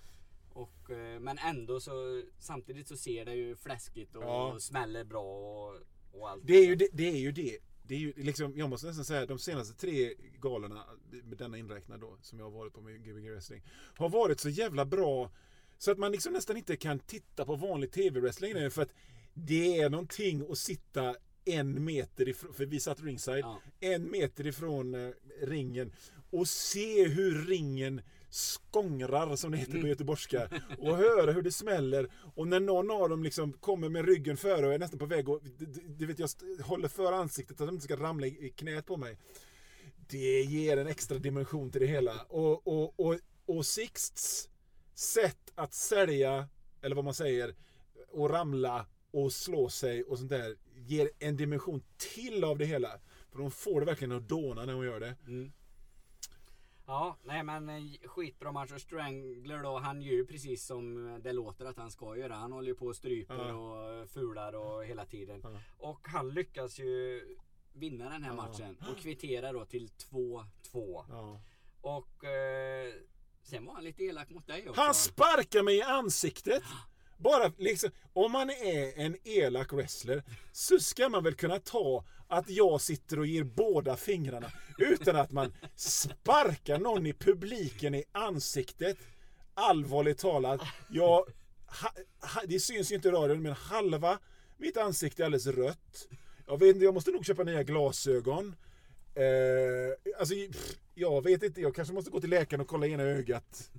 [0.59, 4.57] Och, eh, men ändå så samtidigt så ser det ju fläskigt och, Ja.
[4.61, 5.77] smäller bra och,
[6.13, 6.47] och allt.
[6.47, 6.89] det är ju det.
[6.93, 7.59] det, är ju det.
[7.83, 10.85] Det är ju liksom, jag måste nästan säga de senaste tre galorna,
[11.25, 13.63] med denna inräknad då, som jag har varit på med Gbg Wrestling,
[13.97, 15.31] har varit så jävla bra
[15.79, 18.93] så att man liksom nästan inte kan titta på vanlig tv-wrestling längre för att
[19.35, 23.61] det är någonting att sitta en meter ifrån, för vi satt ringside, Ja.
[23.81, 25.11] en meter ifrån eh,
[25.43, 25.93] ringen
[26.31, 29.83] och se hur ringen skångrar som det heter Mm.
[29.83, 34.05] på göteborgska och höra hur det smäller och när någon av dem liksom kommer med
[34.07, 35.41] ryggen före och är nästan på väg och
[35.97, 36.29] du- vet jag
[36.63, 39.19] håller för ansiktet så att de inte ska ramla i knät på mig.
[40.09, 44.49] Det ger en extra dimension till det hela och, och, och, och Sixts
[44.95, 46.49] sätt att sälja
[46.83, 47.55] eller vad man säger
[48.09, 51.83] och ramla och slå sig och sånt där ger en dimension
[52.15, 52.89] till av det hela.
[53.31, 55.17] För de får det verkligen att dåna när de gör det.
[55.27, 55.53] Mm.
[56.89, 61.33] Ja, nej men eh, skitbra match och Strangler då, han gör ju precis som det
[61.33, 62.35] låter att han ska göra.
[62.35, 65.43] Han håller ju på och stryper och fular och hela tiden.
[65.79, 67.23] Och han lyckas ju
[67.73, 70.47] vinna den här matchen och kvittera då till 2-2.
[71.09, 71.41] Ja.
[71.81, 72.93] Och eh,
[73.43, 74.81] sen var han lite elak mot dig också.
[74.81, 76.63] Han sparkar mig i ansiktet.
[77.19, 82.51] Bara liksom, om man är en elak wrestler så ska man väl kunna ta att
[82.51, 88.99] jag sitter och ger båda fingrarna utan att man sparkar någon i publiken i ansiktet.
[89.55, 91.25] Allvarligt talat, jag,
[91.67, 94.19] ha, ha, det syns ju inte i radion men halva
[94.57, 96.09] mitt ansikte är alldeles rött.
[96.47, 98.55] Jag vet inte, jag måste nog köpa nya glasögon.
[99.15, 103.03] Eh, alltså, pff, jag vet inte, jag kanske måste gå till läkaren och kolla ena
[103.03, 103.71] ögat.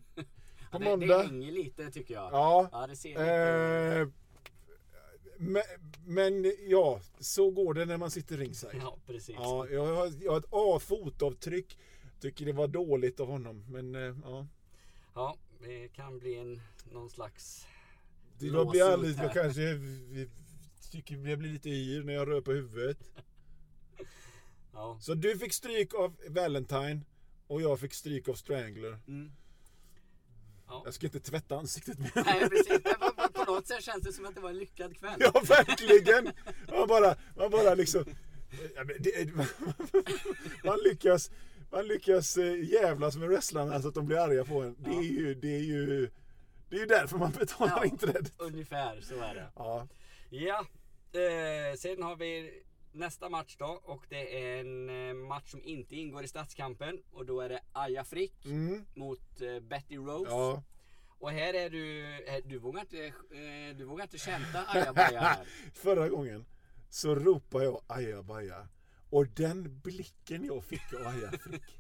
[0.71, 1.17] På det, måndag.
[1.17, 2.33] det hänger lite tycker jag.
[2.33, 2.69] Ja.
[2.71, 3.33] Ja, det ser lite...
[4.01, 4.07] Eh,
[5.37, 5.63] men,
[6.05, 8.75] men ja, så går det när man sitter ringside.
[8.81, 9.35] Ja, precis.
[9.39, 11.77] Ja, jag har, jag har ett A-fotavtryck.
[12.19, 14.47] Tycker det var dåligt av honom, men eh, ja.
[15.15, 17.65] Ja, det kan bli en, någon slags...
[18.39, 20.29] Det jag blir alldeles, jag kanske vi-
[20.91, 22.97] tycker jag blir lite yr när jag rör på huvudet.
[24.73, 24.97] Ja.
[25.01, 27.01] Så du fick stryk av Valentine
[27.47, 28.99] och jag fick stryk av Strangler.
[29.07, 29.31] Mm.
[30.69, 30.81] Ja.
[30.85, 32.11] Jag ska inte tvätta ansiktet mer.
[32.15, 32.83] Nej, precis.
[33.33, 35.15] På, något sätt känns det som att det var en lyckad kväll.
[35.19, 36.31] Ja, verkligen!
[36.71, 38.05] Man bara, man bara liksom...
[40.63, 41.31] Man lyckas
[41.71, 44.75] man lyckas eh, jävlas med wrestlarna så att de blir arga på en.
[44.79, 46.09] Det är ju, det är ju,
[46.69, 47.85] det är ju därför man betalar Ja.
[47.85, 48.33] inträdet.
[48.37, 49.47] Ungefär så är det.
[49.55, 49.87] Ja.
[50.29, 50.65] Ja,
[51.19, 55.95] eh, sen har vi nästa match då och det är en eh, match som inte
[55.95, 58.85] ingår i stadskampen och då är det Aja Frick Mm.
[58.93, 60.31] mot eh, Betty Rose.
[60.31, 60.63] Ja.
[61.19, 63.13] Och här är du, eh, du vågar inte,
[63.77, 65.45] du vågar inte kämpa Aja Baja här.
[65.73, 66.45] Förra gången
[66.89, 68.67] så ropade jag aja baja.
[69.09, 71.79] Och den blicken jag fick av Aja Frick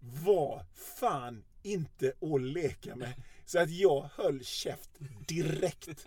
[0.00, 0.64] var
[0.98, 3.12] fan inte att leka med.
[3.44, 4.90] Så att jag höll käft
[5.28, 6.06] direkt.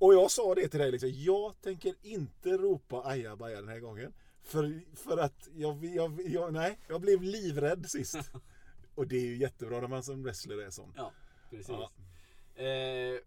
[0.00, 3.80] Och jag sa det till dig liksom, jag tänker inte ropa aja baja den här
[3.80, 4.12] gången.
[4.42, 8.16] För, för att jag, jag, jag, nej, jag blev livrädd sist.
[8.94, 10.92] Och det är ju jättebra när man som wrestler är sån.
[10.96, 11.12] Ja,
[11.50, 11.68] precis.
[11.68, 11.90] Ja.
[12.64, 13.18] Eh,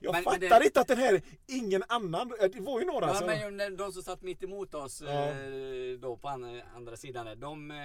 [0.00, 3.06] Jag Men- men fattar det- inte att den här, ingen annan, det var ju några
[3.06, 3.26] ja, som...
[3.56, 5.10] men de som satt mitt emot oss Ja.
[5.30, 7.76] eh, då på andra, sidan där, de, eh,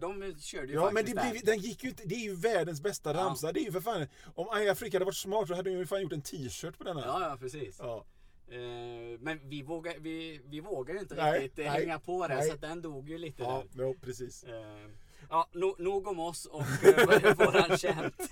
[0.00, 2.34] de körde ju Ja men det faktiskt blev, den gick ju inte, det är ju
[2.36, 3.16] världens bästa Ja.
[3.20, 3.52] ramsa.
[3.52, 5.86] Det är ju för fan, om Aja Afrika hade varit smart så hade de ju
[5.86, 7.00] fan gjort en t-shirt på denna.
[7.00, 7.76] Ja, ja precis.
[7.80, 8.04] Ja.
[8.48, 8.58] Eh,
[9.20, 12.48] men vi vågar, vi, vi vågar inte Nej, riktigt nej, hänga på det nej.
[12.48, 13.84] så att den dog ju lite Ja, där.
[13.84, 14.44] ja, precis.
[15.30, 16.60] Ja, no, nog om oss och
[17.36, 18.30] våran känt.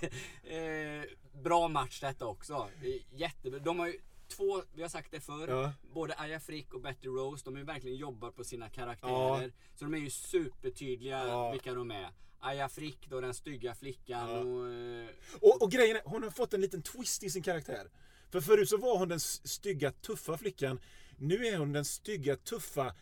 [1.43, 2.69] Bra match detta också.
[3.11, 3.59] Jättebra.
[3.59, 5.73] De har ju två, vi har sagt det förr, Ja.
[5.93, 9.41] både Aya Frick och Betty Rose, de är ju verkligen jobbar på sina karaktärer.
[9.43, 9.49] Ja.
[9.75, 11.51] Så de är ju supertydliga Ja.
[11.51, 12.09] vilka de är.
[12.39, 14.39] Aya Frick då, den stygga flickan Ja.
[14.39, 14.73] och...
[14.73, 15.07] eh,
[15.41, 17.89] Och, och grejen är, hon har fått en liten twist i sin karaktär.
[18.31, 20.79] För förut så var hon den stygga, tuffa flickan.
[21.17, 22.95] Nu är hon den stygga, tuffa,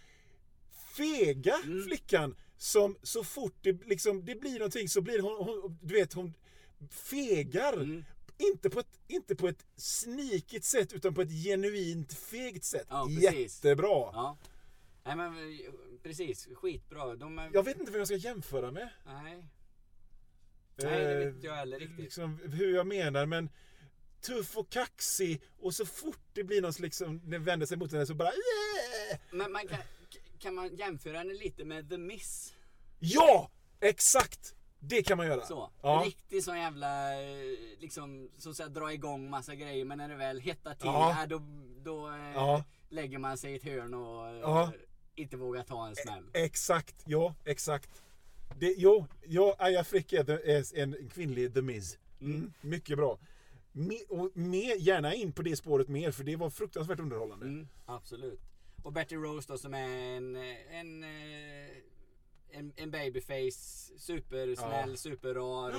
[0.97, 1.83] fega Mm.
[1.83, 2.35] flickan.
[2.57, 6.33] Som så fort det, liksom, det blir någonting så blir hon, hon du vet, hon
[6.91, 7.73] fegar.
[7.73, 8.05] Mm.
[8.37, 12.87] Inte på, ett, inte på ett snikigt sätt utan på ett genuint fegt sätt.
[12.89, 13.09] Ja.
[13.09, 13.87] Jättebra.
[14.13, 14.37] Ja.
[15.03, 15.71] Nej men eh,
[16.03, 17.15] precis, skitbra.
[17.15, 17.49] De är...
[17.53, 18.89] Jag vet inte vad jag ska jämföra med.
[19.05, 19.45] Nej.
[20.75, 21.99] Nej, det vet inte jag heller Eh, riktigt.
[21.99, 23.49] Liksom, hur jag menar men
[24.21, 27.91] tuff och kaxig och så fort det blir någon liksom, när den vänder sig mot
[27.91, 29.19] henne så bara yeah!
[29.31, 29.79] Men man kan,
[30.39, 32.53] kan man jämföra henne lite med The Miss?
[32.99, 33.51] Ja!
[33.79, 34.55] Exakt!
[34.85, 35.45] Det kan man göra.
[35.45, 35.69] Så.
[35.81, 36.03] Ja.
[36.05, 37.29] Riktigt sån jävla, eh,
[37.79, 39.85] liksom, så att säga, dra igång massa grejer.
[39.85, 41.15] Men när det väl hettar till, Ja.
[41.19, 41.25] ja.
[41.27, 41.41] då,
[41.83, 42.63] då eh, Ja.
[42.89, 44.71] lägger man sig i ett hörn och eh, Ja.
[45.15, 46.23] inte vågar ta en smäll.
[46.33, 47.89] Exakt, ja exakt.
[48.59, 51.97] Det, jo, ja, Aya Frick är, en kvinnlig The Miz.
[52.21, 53.19] Mm, mycket bra.
[53.71, 57.45] Me, och mer, gärna in på det spåret mer för det var fruktansvärt underhållande.
[57.45, 58.39] Mm, absolut.
[58.83, 60.35] Och Betty Rose då som är en,
[60.71, 61.03] en,
[62.53, 64.95] en, en babyface, supersnäll, Ja.
[64.97, 65.73] superrar.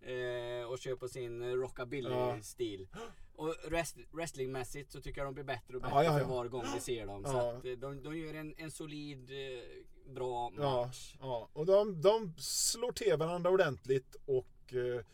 [0.00, 1.56] Eh, och kör på sin Ja.
[1.56, 2.88] rockabilly-stil.
[3.36, 6.18] Och rest, wrestlingmässigt så tycker jag de blir bättre och bättre Ja, ja, ja.
[6.18, 7.24] för var gång vi ser dem.
[7.24, 7.52] Så Ja.
[7.52, 9.62] att eh, de, de gör en, en solid, eh,
[10.14, 11.16] bra Ja, match.
[11.20, 11.48] ja.
[11.52, 15.04] och de, de slår till varandra ordentligt och eh,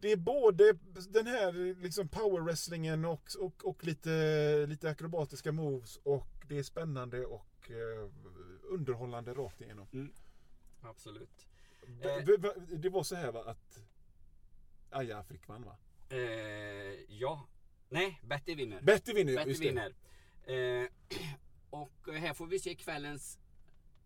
[0.00, 0.72] det är både
[1.08, 7.26] den här liksom powerwrestlingen och, och, och lite, lite akrobatiska moves och det är spännande
[7.26, 8.10] och eh,
[8.62, 9.86] underhållande rakt igenom.
[10.84, 11.46] Absolut.
[12.02, 12.24] Eh.
[12.68, 13.82] Det var så här va, att
[14.90, 15.76] Aja fick vann va?
[16.08, 16.18] Eh,
[17.08, 17.46] ja.
[17.88, 18.82] Nej, Betty vinner.
[18.82, 19.94] Betty vinner, Betty vinner.
[20.46, 20.88] Eh,
[21.70, 23.38] och här får vi se kvällens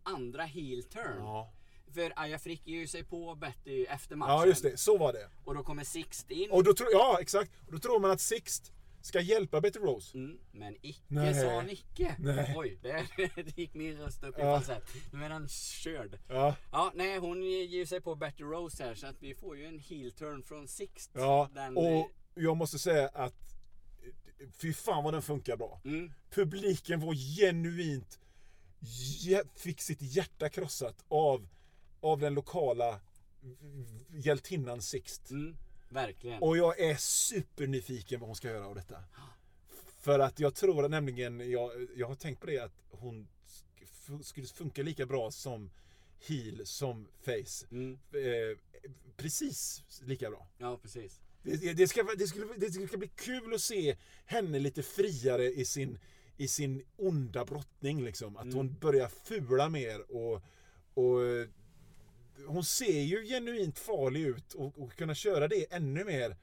[0.02, 1.16] andra heel turn.
[1.18, 1.52] Ja.
[1.94, 4.32] För Aja Frick ger ju sig på Betty efter matchen.
[4.32, 4.76] ja, just det.
[4.76, 5.30] Så var det.
[5.44, 6.50] Och då kommer Sixt in.
[6.50, 7.52] Och då tror, ja, exakt.
[7.66, 8.72] Och då tror man att Sixt
[9.08, 10.18] ska hjälpa Betty Rose.
[10.18, 11.34] Mm, men icke Nej.
[11.34, 12.16] sa han icke.
[12.18, 12.54] Nej.
[12.56, 13.06] Oj, där
[13.44, 14.60] det gick min röst upp i Ja.
[14.60, 14.84] falsett.
[15.12, 16.18] Nu är han körd.
[16.28, 19.64] Ja, Ja, nej hon ger sig på Betty Rose här så att vi får ju
[19.66, 21.10] en heel turn från Sixt.
[21.14, 21.50] ja.
[21.54, 23.34] Den, och jag måste säga att
[24.60, 25.80] fy fan vad den funkar bra.
[25.84, 28.18] Mm, Publiken var genuint
[29.56, 31.48] fick sitt hjärta krossat av,
[32.00, 33.00] av den lokala
[34.10, 35.30] hjältinnan Sixt.
[35.30, 35.56] mm,
[35.88, 36.42] verkligen.
[36.42, 39.04] Och jag är supernyfiken vad hon ska göra av detta.
[40.00, 44.46] För att jag tror nämligen, jag, jag har tänkt på det att hon sk- skulle
[44.46, 45.70] funka lika bra som
[46.28, 47.66] heel som face.
[47.70, 48.58] Mm, Eh,
[49.16, 50.48] precis lika bra.
[50.58, 51.20] ja, precis.
[51.42, 53.96] Det, det, ska, det, skulle, det ska bli kul att se
[54.26, 55.98] henne lite friare i sin,
[56.36, 58.04] i sin onda brottning.
[58.04, 58.36] Liksom.
[58.36, 60.42] Att hon börjar fula mer och,
[60.94, 61.20] och
[62.46, 66.36] hon ser ju genuint farlig ut och, och kunna köra det ännu mer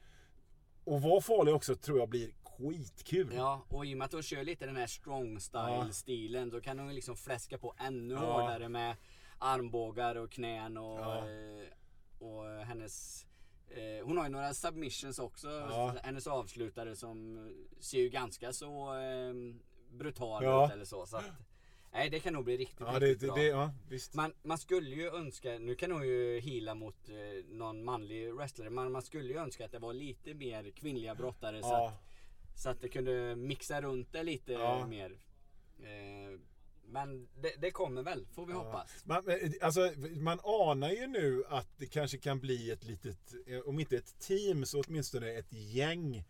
[0.84, 3.34] och vara farlig också tror jag blir skitkul.
[3.36, 6.62] Ja, och i och med att hon kör lite den här strong style stilen då
[6.62, 8.20] kan hon liksom fläska på ännu Ja.
[8.20, 8.96] hårdare med
[9.40, 11.18] armbågar och knän och, Ja.
[11.30, 11.68] eh,
[12.20, 13.26] och hennes
[13.70, 15.96] eh, hon har ju några submissions också, Ja.
[16.04, 17.38] hennes avslutare som
[17.80, 19.34] ser ju ganska så eh,
[19.92, 21.06] brutal ut eller så.
[21.06, 21.24] så att,
[21.96, 23.36] Nej, det kan nog bli riktigt, Ja, riktigt det, bra.
[23.36, 24.14] det, ja visst.
[24.14, 28.70] Man, man skulle ju önska, nu kan nog ju hila mot eh, någon manlig wrestler,
[28.70, 31.88] men man skulle ju önska att det var lite mer kvinnliga brottare så, ja.
[31.88, 34.88] att, så att det kunde mixa runt det lite Ja.
[34.88, 35.12] mer.
[35.80, 36.40] Eh,
[36.88, 39.06] men det, det kommer väl, får vi hoppas.
[39.06, 43.60] Man, men, alltså, man anar ju nu att det kanske kan bli ett litet, eh,
[43.60, 46.24] om inte ett team så åtminstone ett gäng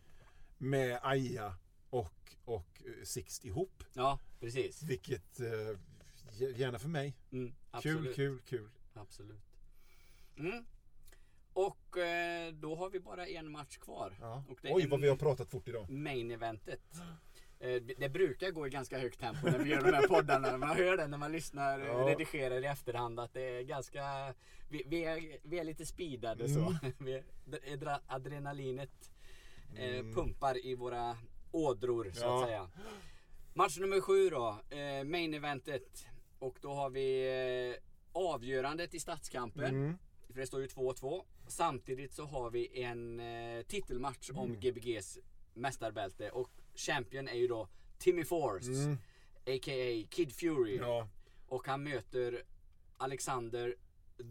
[0.58, 1.54] med Aja
[1.98, 3.84] och, och eh, Sixt ihop.
[3.92, 4.82] Ja, precis.
[4.82, 7.14] Vilket, eh, gärna för mig.
[7.32, 8.68] Mm, Kul, kul, kul.
[8.94, 9.42] Absolut.
[10.38, 10.64] Mm.
[11.52, 14.16] Och eh, då har vi bara en match kvar.
[14.20, 14.44] Ja.
[14.48, 15.90] Och det är Oj, vad vi har pratat fort idag.
[15.90, 16.80] main eventet.
[17.58, 20.56] Eh, Det brukar gå i ganska högt tempo när vi gör de här poddarna.
[20.58, 22.08] Man hör det när man lyssnar, Ja.
[22.08, 24.34] redigerar i efterhand att det är ganska...
[24.68, 26.60] Vi, vi, är, vi är lite speedade så.
[26.60, 26.92] Mm.
[26.98, 27.24] Vi är,
[27.76, 29.10] adre- adrenalinet
[29.76, 30.14] eh, Mm.
[30.14, 31.16] pumpar i våra
[31.56, 32.68] ådror så att säga.
[33.54, 36.06] Match nummer sju då, eh, main eventet.
[36.38, 37.26] Och då har vi
[37.74, 39.64] eh, avgörandet i stadskampen.
[39.64, 39.98] Mm.
[40.26, 41.22] För det står ju 2-2.
[41.46, 44.60] Samtidigt så har vi en eh, titelmatch om Mm.
[44.60, 45.18] GBGs
[45.54, 46.30] mästarbälte.
[46.30, 48.70] Och champion är ju då Timmy Force.
[48.72, 48.98] Mm.
[49.46, 50.06] A.k.a.
[50.10, 50.76] Kid Fury.
[50.76, 51.08] Ja,
[51.48, 52.42] Och han möter
[52.96, 53.74] Alexander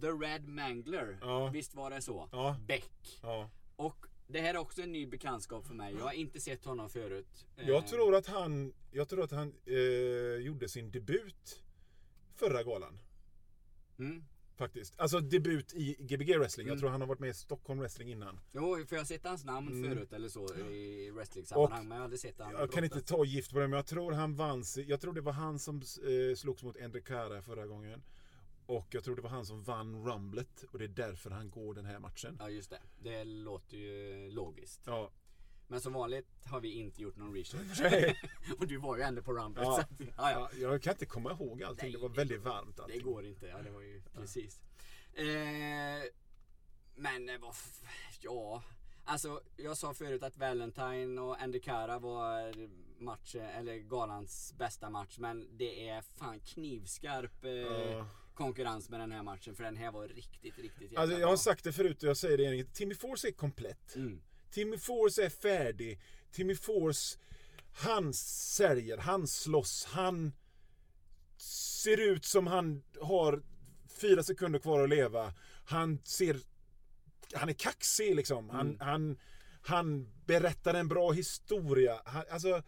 [0.01, 1.17] The Red Mangler.
[1.21, 1.47] Ja.
[1.47, 2.29] Visst var det så?
[2.31, 2.57] Ja.
[2.67, 3.19] Beck.
[3.21, 3.49] ja.
[3.75, 5.93] Och det här är också en ny bekantskap för mig.
[5.93, 7.45] Jag har inte sett honom förut.
[7.57, 9.75] Eh, Jag tror att han, jag tror att han eh,
[10.45, 11.63] gjorde sin debut
[12.35, 12.99] förra galan.
[13.99, 14.23] Mm.
[14.57, 14.99] Faktiskt.
[14.99, 16.67] Alltså debut i Gbg wrestling.
[16.67, 16.79] Jag Mm.
[16.79, 18.39] tror han har varit med i Stockholm wrestling innan.
[18.51, 19.89] Jo, för jag har sett hans namn Mm.
[19.95, 21.81] förut eller så i wrestling-sammanhang.
[21.87, 23.09] Men jag har aldrig sett han Jag kan inte brottas.
[23.17, 24.63] ta gift på det men jag tror han vann.
[24.87, 28.01] Jag tror det var han som eh, slogs mot Endre Cara förra gången.
[28.65, 30.63] Och jag tror det var han som vann Rumblet.
[30.71, 32.37] Och det är därför han går den här matchen.
[32.39, 32.79] Ja, just det.
[32.99, 34.81] Det låter ju logiskt.
[34.85, 35.11] Ja.
[35.67, 37.81] Men som vanligt har vi inte gjort någon research.
[38.59, 39.63] Och du var ju ändå på Rumble.
[39.63, 39.75] Ja.
[39.75, 40.49] Så ja, ja.
[40.53, 41.83] Ja, jag kan inte komma ihåg allting.
[41.85, 43.03] Nej, det var det- väldigt varmt Det allting.
[43.03, 43.47] går inte.
[43.47, 44.61] Ja, det var ju precis.
[45.13, 46.03] Eh,
[46.95, 47.49] men det var...
[47.49, 47.81] f-
[48.21, 48.63] Ja.
[49.07, 52.53] Alltså, jag sa förut att Valentine och Andy Cara var
[53.03, 55.17] match, eller galans bästa match.
[55.17, 58.05] Men det är fan knivskarp eh.
[58.35, 59.55] Konkurrens med den här matchen.
[59.55, 62.17] För den här var riktigt, riktigt jävla Alltså, jag har sagt det förut och jag
[62.17, 62.67] säger det igen.
[62.73, 63.95] Timmy Force är komplett.
[63.95, 64.21] Mm.
[64.51, 65.99] Timmy Force är färdig.
[66.31, 67.17] Timmy Force,
[67.73, 70.33] han säljer, han slåss, han
[71.37, 73.43] ser ut som han har
[73.87, 75.33] fyra sekunder kvar att leva.
[75.65, 76.37] Han ser,
[77.33, 78.49] han är kaxig liksom.
[78.49, 78.79] Han, Mm.
[78.79, 79.17] han,
[79.61, 82.01] han berättar en bra historia.
[82.05, 82.63] Han, alltså,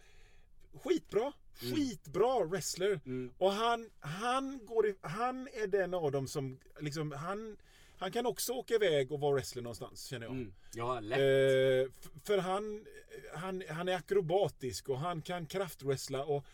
[0.84, 1.32] skitbra.
[1.60, 3.00] Skitbra wrestler.
[3.06, 3.32] Mm.
[3.38, 7.56] Och han, han, går i, han är den av dem som liksom, han,
[7.98, 10.32] han kan också åka iväg och vara wrestler någonstans känner jag.
[10.34, 10.54] Mm.
[10.74, 11.18] Ja, lätt.
[11.18, 11.92] Eh,
[12.24, 12.86] för han,
[13.34, 16.44] han, han är akrobatisk och han kan kraftwrestla och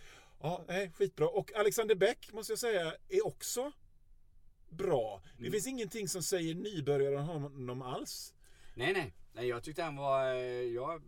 [0.43, 1.29] ja, nej, skitbra.
[1.29, 3.73] Och Alexander Beck måste jag säga är också
[4.69, 5.23] bra.
[5.37, 5.53] Det Mm.
[5.53, 8.35] finns ingenting som säger nybörjare om honom alls.
[8.75, 9.15] Nej, nej.
[9.33, 10.35] nej jag tyckte han var...
[10.35, 11.03] eh, Jag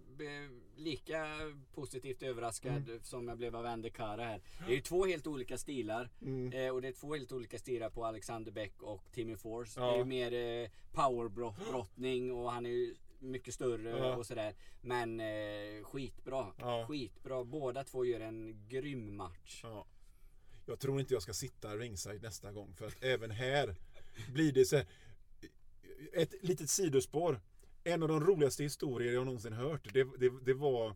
[0.77, 1.27] lika
[1.75, 3.01] positivt överraskad Mm.
[3.03, 4.41] som jag blev av Andy Cara här.
[4.67, 6.11] Det är ju två helt olika stilar.
[6.23, 6.53] Mm.
[6.53, 9.81] Eh, och det är två helt olika stilar på Alexander Beck och Timmy Force.
[9.81, 9.87] Ja.
[9.87, 14.17] Det är ju mer eh, powerbrottning och han är ju mycket större Ja.
[14.17, 14.55] och sådär.
[14.81, 16.47] Men eh, skitbra.
[16.59, 16.87] Ja.
[16.89, 17.45] Skitbra.
[17.45, 19.61] Båda två gör en grym match.
[19.63, 19.87] Ja.
[20.67, 23.75] Jag tror inte jag ska sitta ringside nästa gång för att även här
[24.33, 24.87] blir det så här,
[26.13, 27.41] Ett litet sidospår.
[27.87, 29.93] En av de roligaste historier jag någonsin hört.
[29.93, 30.87] Det, det, det var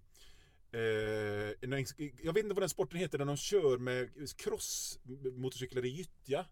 [0.73, 1.87] eh, en-
[2.23, 6.47] Jag vet inte vad den sporten heter när de kör med crossmotorcyklar i gyttja.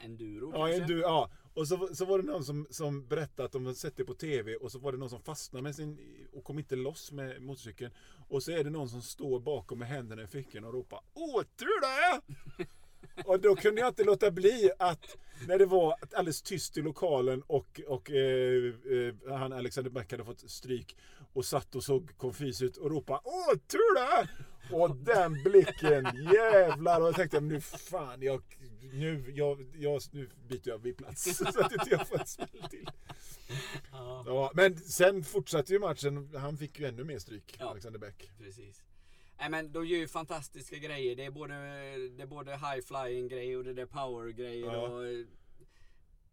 [0.00, 0.82] Enduro Ja, kanske?
[0.82, 1.30] en du, ja.
[1.54, 4.56] Och så, så var det någon som, som berättade att de sett det på TV
[4.56, 5.98] och så var det någon som fastnade med sin
[6.32, 7.92] och kom inte loss med motorcykeln.
[8.28, 11.80] Och så är det någon som står bakom med händerna i fickorna och ropar Åter
[11.80, 12.20] det!
[13.24, 17.42] Och då kunde jag inte låta bli att när det var alldeles tyst i lokalen
[17.42, 20.96] och, och eh, eh, han Alexander Beck hade fått stryk
[21.32, 24.28] och satt och såg konfys ut och ropade Åter det!
[24.76, 27.00] Och den blicken, jävlar!
[27.00, 28.42] Och jag tänkte nu fan, jag,
[28.92, 32.48] nu, jag, jag, nu byter jag vid plats så att inte jag får en smäll
[32.70, 32.88] till.
[33.92, 36.30] Ja, Ja, men sen fortsatte ju matchen.
[36.36, 37.70] Han fick ju ännu mer stryk, Ja.
[37.70, 38.30] Alexander Beck.
[38.38, 38.82] precis.
[39.38, 41.16] Nej men de gör ju fantastiska grejer.
[41.16, 41.54] Det är både,
[42.08, 44.88] det är både high flying grejer och det är power grejer Ja.
[44.88, 45.02] och,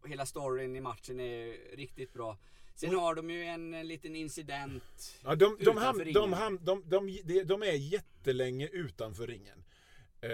[0.00, 2.38] och hela storyn i matchen är riktigt bra.
[2.74, 7.20] Sen har de ju en, liten incident Ja, de, de, ham, de, ham, de, de,
[7.24, 9.64] de, de är jättelänge utanför ringen.
[10.20, 10.30] Eh,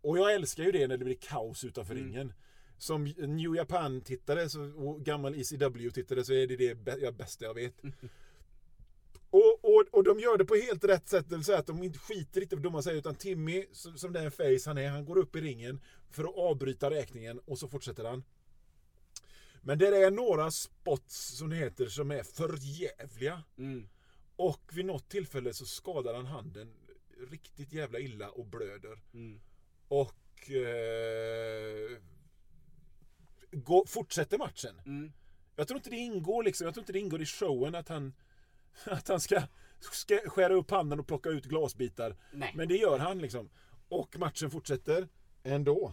[0.00, 2.06] och jag älskar ju det när det blir kaos utanför Mm.
[2.06, 2.32] ringen.
[2.78, 7.74] Som New Japan-tittare och gammal ECW-tittare så är det det jag bästa jag vet.
[9.74, 11.26] och, och, de gör det på helt rätt sätt.
[11.28, 12.98] Det vill säga att de inte skiter inte vad domaren säger.
[12.98, 16.36] Utan Timmy, som, som den face han är, han går upp i ringen för att
[16.36, 18.24] avbryta räkningen och så fortsätter han.
[19.62, 23.42] Men det är några spots, som det heter, som är förjävliga.
[23.58, 23.88] Mm.
[24.36, 26.74] Och vid något tillfälle så skadar han handen
[27.30, 29.00] riktigt jävla illa och blöder.
[29.14, 29.40] Mm.
[29.88, 31.98] Och eh,
[33.50, 34.80] gå, fortsätter matchen.
[34.86, 35.12] Mm.
[35.56, 38.14] Jag tror inte det ingår liksom, jag tror inte det ingår i showen att han,
[38.84, 39.42] att han ska,
[39.80, 42.16] ska skära upp handen och plocka ut glasbitar.
[42.32, 42.52] Nej.
[42.56, 43.50] Men det gör han liksom.
[43.88, 45.08] Och matchen fortsätter
[45.42, 45.92] ändå.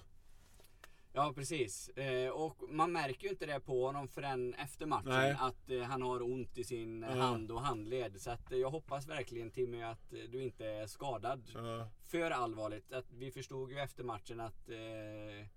[1.13, 1.89] Ja precis.
[1.89, 5.09] Eh, och man märker ju inte det på honom förrän efter matchen.
[5.09, 5.35] Nej.
[5.39, 7.15] Att eh, han har ont i sin Ja.
[7.15, 8.21] hand och handled.
[8.21, 11.51] Så att, eh, jag hoppas verkligen Timmy att eh, du inte är skadad.
[11.53, 11.89] Ja.
[12.03, 12.93] För allvarligt.
[12.93, 15.47] Att vi förstod ju efter matchen att, eh,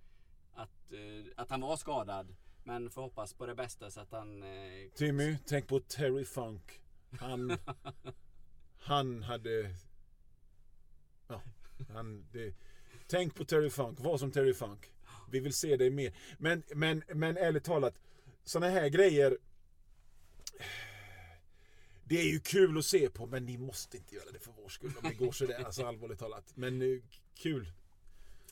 [0.54, 2.34] att, eh, att han var skadad.
[2.64, 4.44] Men får hoppas på det bästa så att han...
[4.94, 6.80] Timmy, tänk på Terry Funk.
[7.18, 7.58] Han,
[8.78, 9.74] han hade...
[11.28, 11.42] Ja,
[11.88, 12.26] han...
[12.32, 12.54] Det,
[13.06, 14.92] tänk på Terry Funk, var som Terry Funk.
[15.30, 16.14] Vi vill se dig mer.
[16.38, 17.94] Men, men, men ärligt talat,
[18.44, 19.38] såna här grejer...
[22.04, 24.68] Det är ju kul att se på, men ni måste inte göra det för vår
[24.68, 25.64] skull om det går sådär.
[25.64, 26.52] Alltså allvarligt talat.
[26.54, 26.98] Men eh,
[27.34, 27.72] kul.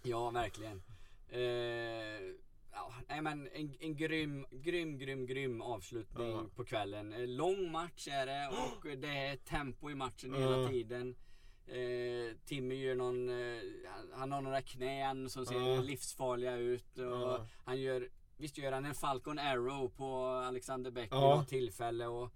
[0.03, 0.83] Ja, verkligen.
[1.29, 2.35] Eh,
[2.79, 6.45] ja, nej, men en, en grym, grym, grym, grym avslutning Ja.
[6.57, 7.12] på kvällen.
[7.12, 8.49] Eh, Lång match är det
[8.93, 10.39] och det är tempo i matchen Ja.
[10.41, 11.16] hela tiden.
[11.66, 13.62] Eh, Timmy gör någon, eh,
[14.14, 15.81] han- har några knän som ser Ja.
[15.83, 16.99] livsfarliga ut.
[16.99, 17.41] Och.
[17.64, 22.07] Han gör, visst gör han en Falcon Arrow på Alexander Beck vid något tillfälle.
[22.07, 22.33] Och,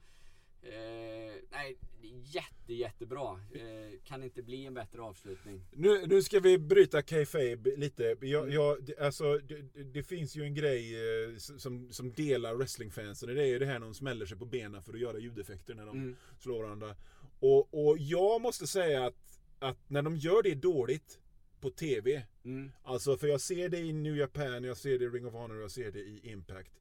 [0.63, 1.77] eh, nej,
[2.25, 3.41] jätte, jättebra.
[3.55, 5.61] Eh, kan inte bli en bättre avslutning.
[5.73, 8.17] Nu, nu ska vi bryta kayfabe lite.
[8.21, 12.55] Jag, jag, det- alltså, det, det- det finns ju en grej eh, som, som delar
[12.55, 13.35] wrestlingfansen.
[13.35, 15.75] Det är ju det här när de smäller sig på benen för att göra ljudeffekter
[15.75, 16.17] när de Mm.
[16.39, 16.97] slår varandra.
[17.41, 21.19] Och, och jag måste säga att, att när de gör det dåligt
[21.61, 22.23] på TV.
[22.45, 22.73] Mm.
[22.83, 25.57] Alltså för jag ser det i New Japan, jag ser det i Ring of Honor
[25.57, 26.73] och jag ser det i Impact.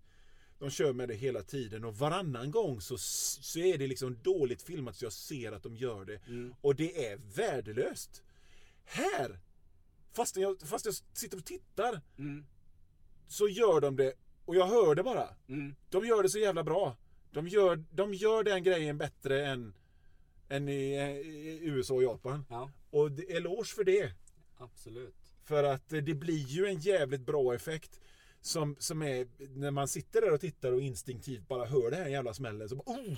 [0.61, 4.61] De kör med det hela tiden och varannan gång så, så är det liksom dåligt
[4.61, 6.19] filmat så jag ser att de gör det.
[6.27, 6.53] Mm.
[6.61, 8.23] Och det är värdelöst.
[8.85, 9.39] Här,
[10.13, 12.45] fast jag, fast jag sitter och tittar, Mm.
[13.27, 14.13] så gör de det
[14.45, 15.27] och jag hör det bara.
[15.47, 15.75] Mm.
[15.89, 16.97] De gör det så jävla bra.
[17.31, 19.73] De gör, de gör den grejen bättre än,
[20.49, 22.45] än i, i USA och Japan.
[22.49, 24.11] Ja, Och eloge för det.
[24.57, 25.15] absolut.
[25.43, 27.99] För att det blir ju en jävligt bra effekt.
[28.41, 29.27] Som, som är
[29.57, 32.69] när man sitter där och tittar och instinktivt bara hör det här jävla smällen.
[32.69, 33.17] Så bara, oh!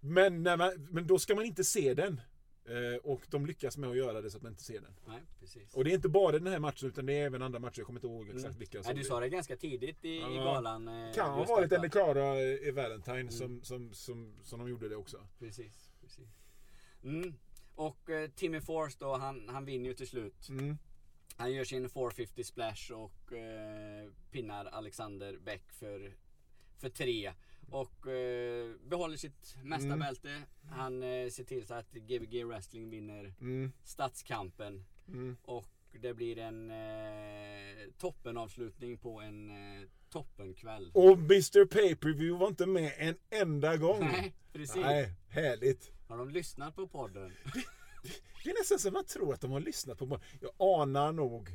[0.00, 2.20] men, man, men då ska man inte se den.
[2.64, 4.92] Eh, och de lyckas med att göra det så att man inte ser den.
[5.06, 5.74] Nej, precis.
[5.74, 7.78] Och det är inte bara den här matchen utan det är även andra matcher.
[7.78, 8.58] Jag kommer inte ihåg exakt Mm.
[8.58, 8.80] vilka.
[8.80, 10.28] Nej, du sa det ganska tidigt i, i Ja.
[10.28, 10.88] galan.
[10.88, 14.96] eh, kan ha varit en Klara i Valentine som, som, som, som de gjorde det
[14.96, 15.26] också.
[15.38, 16.28] Precis, precis.
[17.04, 17.34] Mm.
[17.74, 20.48] Och eh, Timmy Force då, han, han vinner ju till slut.
[20.48, 20.78] Mm.
[21.36, 26.12] Han gör sin 450 splash och eh, pinnar Alexander Beck för,
[26.78, 27.32] för tre.
[27.70, 30.42] Och eh, behåller sitt mästarbälte.
[30.70, 33.72] Han eh, ser till så att Gbg Wrestling vinner Mm.
[33.84, 34.84] stadskampen.
[35.08, 35.36] Mm.
[35.42, 35.68] Och
[36.00, 40.90] det blir en eh, toppenavslutning på en eh, toppenkväll.
[40.94, 44.00] Och Mr Pay-Per-View var inte med en enda gång.
[44.00, 44.76] Nej, precis.
[44.76, 45.90] Nej, härligt.
[46.08, 47.32] Har de lyssnat på podden?
[48.44, 51.48] Det är nästan som man tror att de har lyssnat på Jag anar nog,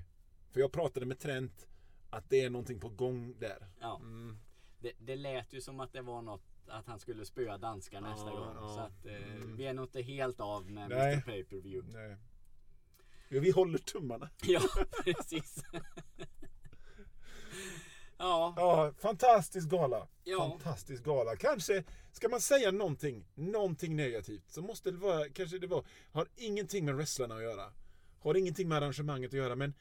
[0.51, 1.67] för jag pratade med Trent,
[2.09, 3.67] att det är någonting på gång där.
[3.79, 3.95] Ja.
[3.95, 4.37] Mm.
[4.79, 8.27] Det, det lät ju som att det var något att han skulle spöa danskar nästa
[8.27, 8.55] Ja, gång.
[8.55, 8.73] ja.
[8.75, 9.55] Så att eh, Mm.
[9.57, 11.13] vi är nog inte helt av med Nej.
[11.13, 11.97] Mr Pay-Per-View.
[11.99, 12.17] Nej.
[13.29, 14.29] Ja, vi håller tummarna.
[14.43, 14.61] Ja,
[15.03, 15.63] precis.
[18.23, 20.07] ja, Ja, fantastisk gala.
[20.23, 20.37] Ja.
[20.49, 21.35] Fantastisk gala.
[21.35, 26.27] Kanske, ska man säga någonting, någonting negativt, så måste det vara, kanske det var, har
[26.35, 27.73] ingenting med wrestlarna att göra.
[28.19, 29.73] Har ingenting med arrangemanget att göra, men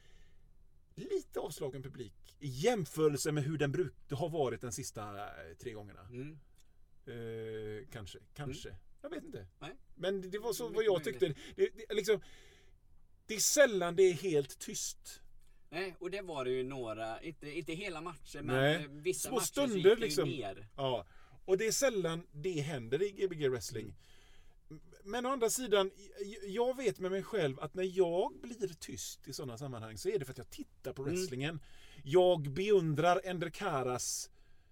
[0.95, 5.71] lite avslagen publik i jämförelse med hur den brukade ha varit den sista eh, tre
[5.73, 6.01] gångerna.
[6.01, 6.39] mm.
[7.05, 8.75] Eh, kanske, kanske.
[9.01, 9.47] Jag vet inte.
[9.59, 9.71] Nej.
[9.95, 11.27] Men det- det var så vad jag tyckte.
[11.55, 12.21] Det, det, liksom,
[13.27, 15.21] det är sällan det är helt tyst.
[15.73, 18.87] Nej, och det var det ju några, inte, inte hela matcher men Nej.
[18.89, 20.29] vissa Små matcher stunder, gick det ju liksom.
[20.29, 20.67] ner.
[20.75, 21.05] Ja,
[21.45, 23.95] och det är sällan det händer i Gbg wrestling.
[25.03, 25.91] Men å andra sidan,
[26.47, 30.19] jag vet med mig själv att när jag blir tyst i sådana sammanhang så är
[30.19, 31.15] det för att jag tittar på Mm.
[31.15, 31.59] wrestlingen.
[32.03, 34.29] Jag beundrar Ender Karas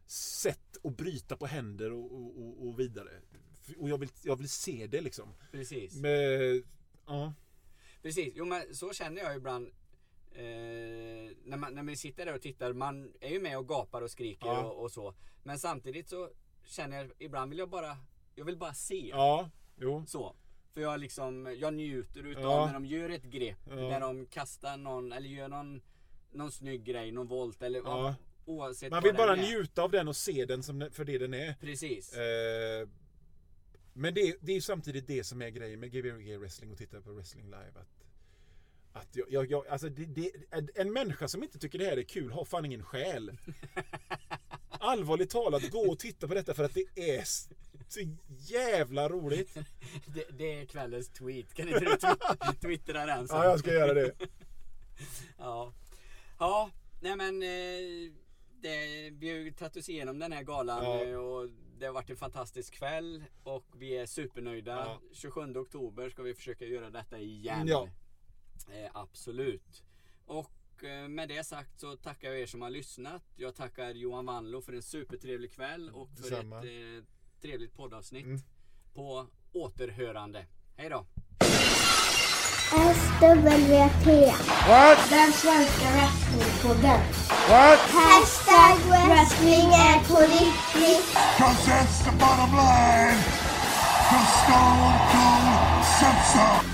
[0.08, 3.22] sätt att bryta på händer och, och, och, och vidare.
[3.78, 5.34] Och jag vill, jag vill se det liksom.
[5.52, 5.96] Precis.
[5.96, 6.64] Men,
[7.08, 7.34] ja.
[8.02, 9.70] Precis, jo men så känner jag ibland
[10.34, 12.74] eh, när, man, när man sitter där och tittar.
[12.74, 14.64] Man är ju med och gapar och skriker Ja.
[14.64, 15.14] och, och så.
[15.44, 16.30] Men samtidigt så
[16.66, 17.98] känner jag ibland vill jag bara,
[18.36, 19.08] jag vill bara se.
[19.10, 20.04] Ja, Jo.
[20.08, 20.36] Så.
[20.74, 22.66] För jag liksom, jag njuter utav Ja.
[22.66, 23.58] när de gör ett grepp.
[23.70, 23.76] Ja.
[23.76, 25.82] När de kastar någon, eller gör någon,
[26.32, 28.16] någon snygg grej, någon volt eller Ja.
[28.46, 31.54] oavsett Man vill bara njuta av den och se den som, för det den är.
[31.54, 32.14] Precis.
[32.14, 32.88] Eh,
[33.94, 37.02] men det, det är ju samtidigt det som är grejen med GBG wrestling och titta
[37.02, 37.72] på wrestling live.
[37.76, 38.01] Att,
[38.94, 40.32] att jag, jag, jag, alltså det, det,
[40.76, 43.32] en- människa som inte tycker det här är kul har fan ingen själ.
[44.70, 47.24] Allvarligt talat, gå och titta på detta för att det är
[47.88, 48.00] så
[48.38, 49.54] jävla roligt.
[50.06, 51.54] Det, det är kvällens tweet.
[51.54, 53.38] Kan inte du twi- twittra den sen?
[53.38, 54.12] Ja, jag ska göra det.
[55.38, 55.74] Ja.
[56.40, 56.70] Ja,
[57.02, 58.12] nej men eh,
[58.62, 61.04] det, vi har ju tagit oss igenom den här galan Ja.
[61.04, 64.72] eh, och det har varit en fantastisk kväll och vi är supernöjda.
[64.72, 65.02] Ja.
[65.14, 67.68] 27 oktober ska vi försöka göra detta igen.
[67.68, 67.88] Ja.
[68.72, 69.84] Eh, absolut.
[70.26, 73.24] Och eh, med det sagt så tackar jag er som har lyssnat.
[73.36, 76.58] Jag tackar Johan Wanlo för en supertrevlig kväll och för Detsamma.
[76.58, 77.04] ett eh,
[77.42, 78.26] trevligt poddavsnitt.
[78.26, 78.42] Mm.
[78.94, 80.46] På återhörande.
[80.76, 81.06] Hej då!
[82.72, 83.46] SWT.
[84.68, 85.10] What?
[85.10, 87.00] Den svenska wrestlingpodden.
[87.50, 87.80] What?
[87.80, 91.14] Hashtag wrestling är på riktigt.
[91.38, 93.18] Cause that's the bottom line.
[94.10, 96.71] From Stone Cold Simpson.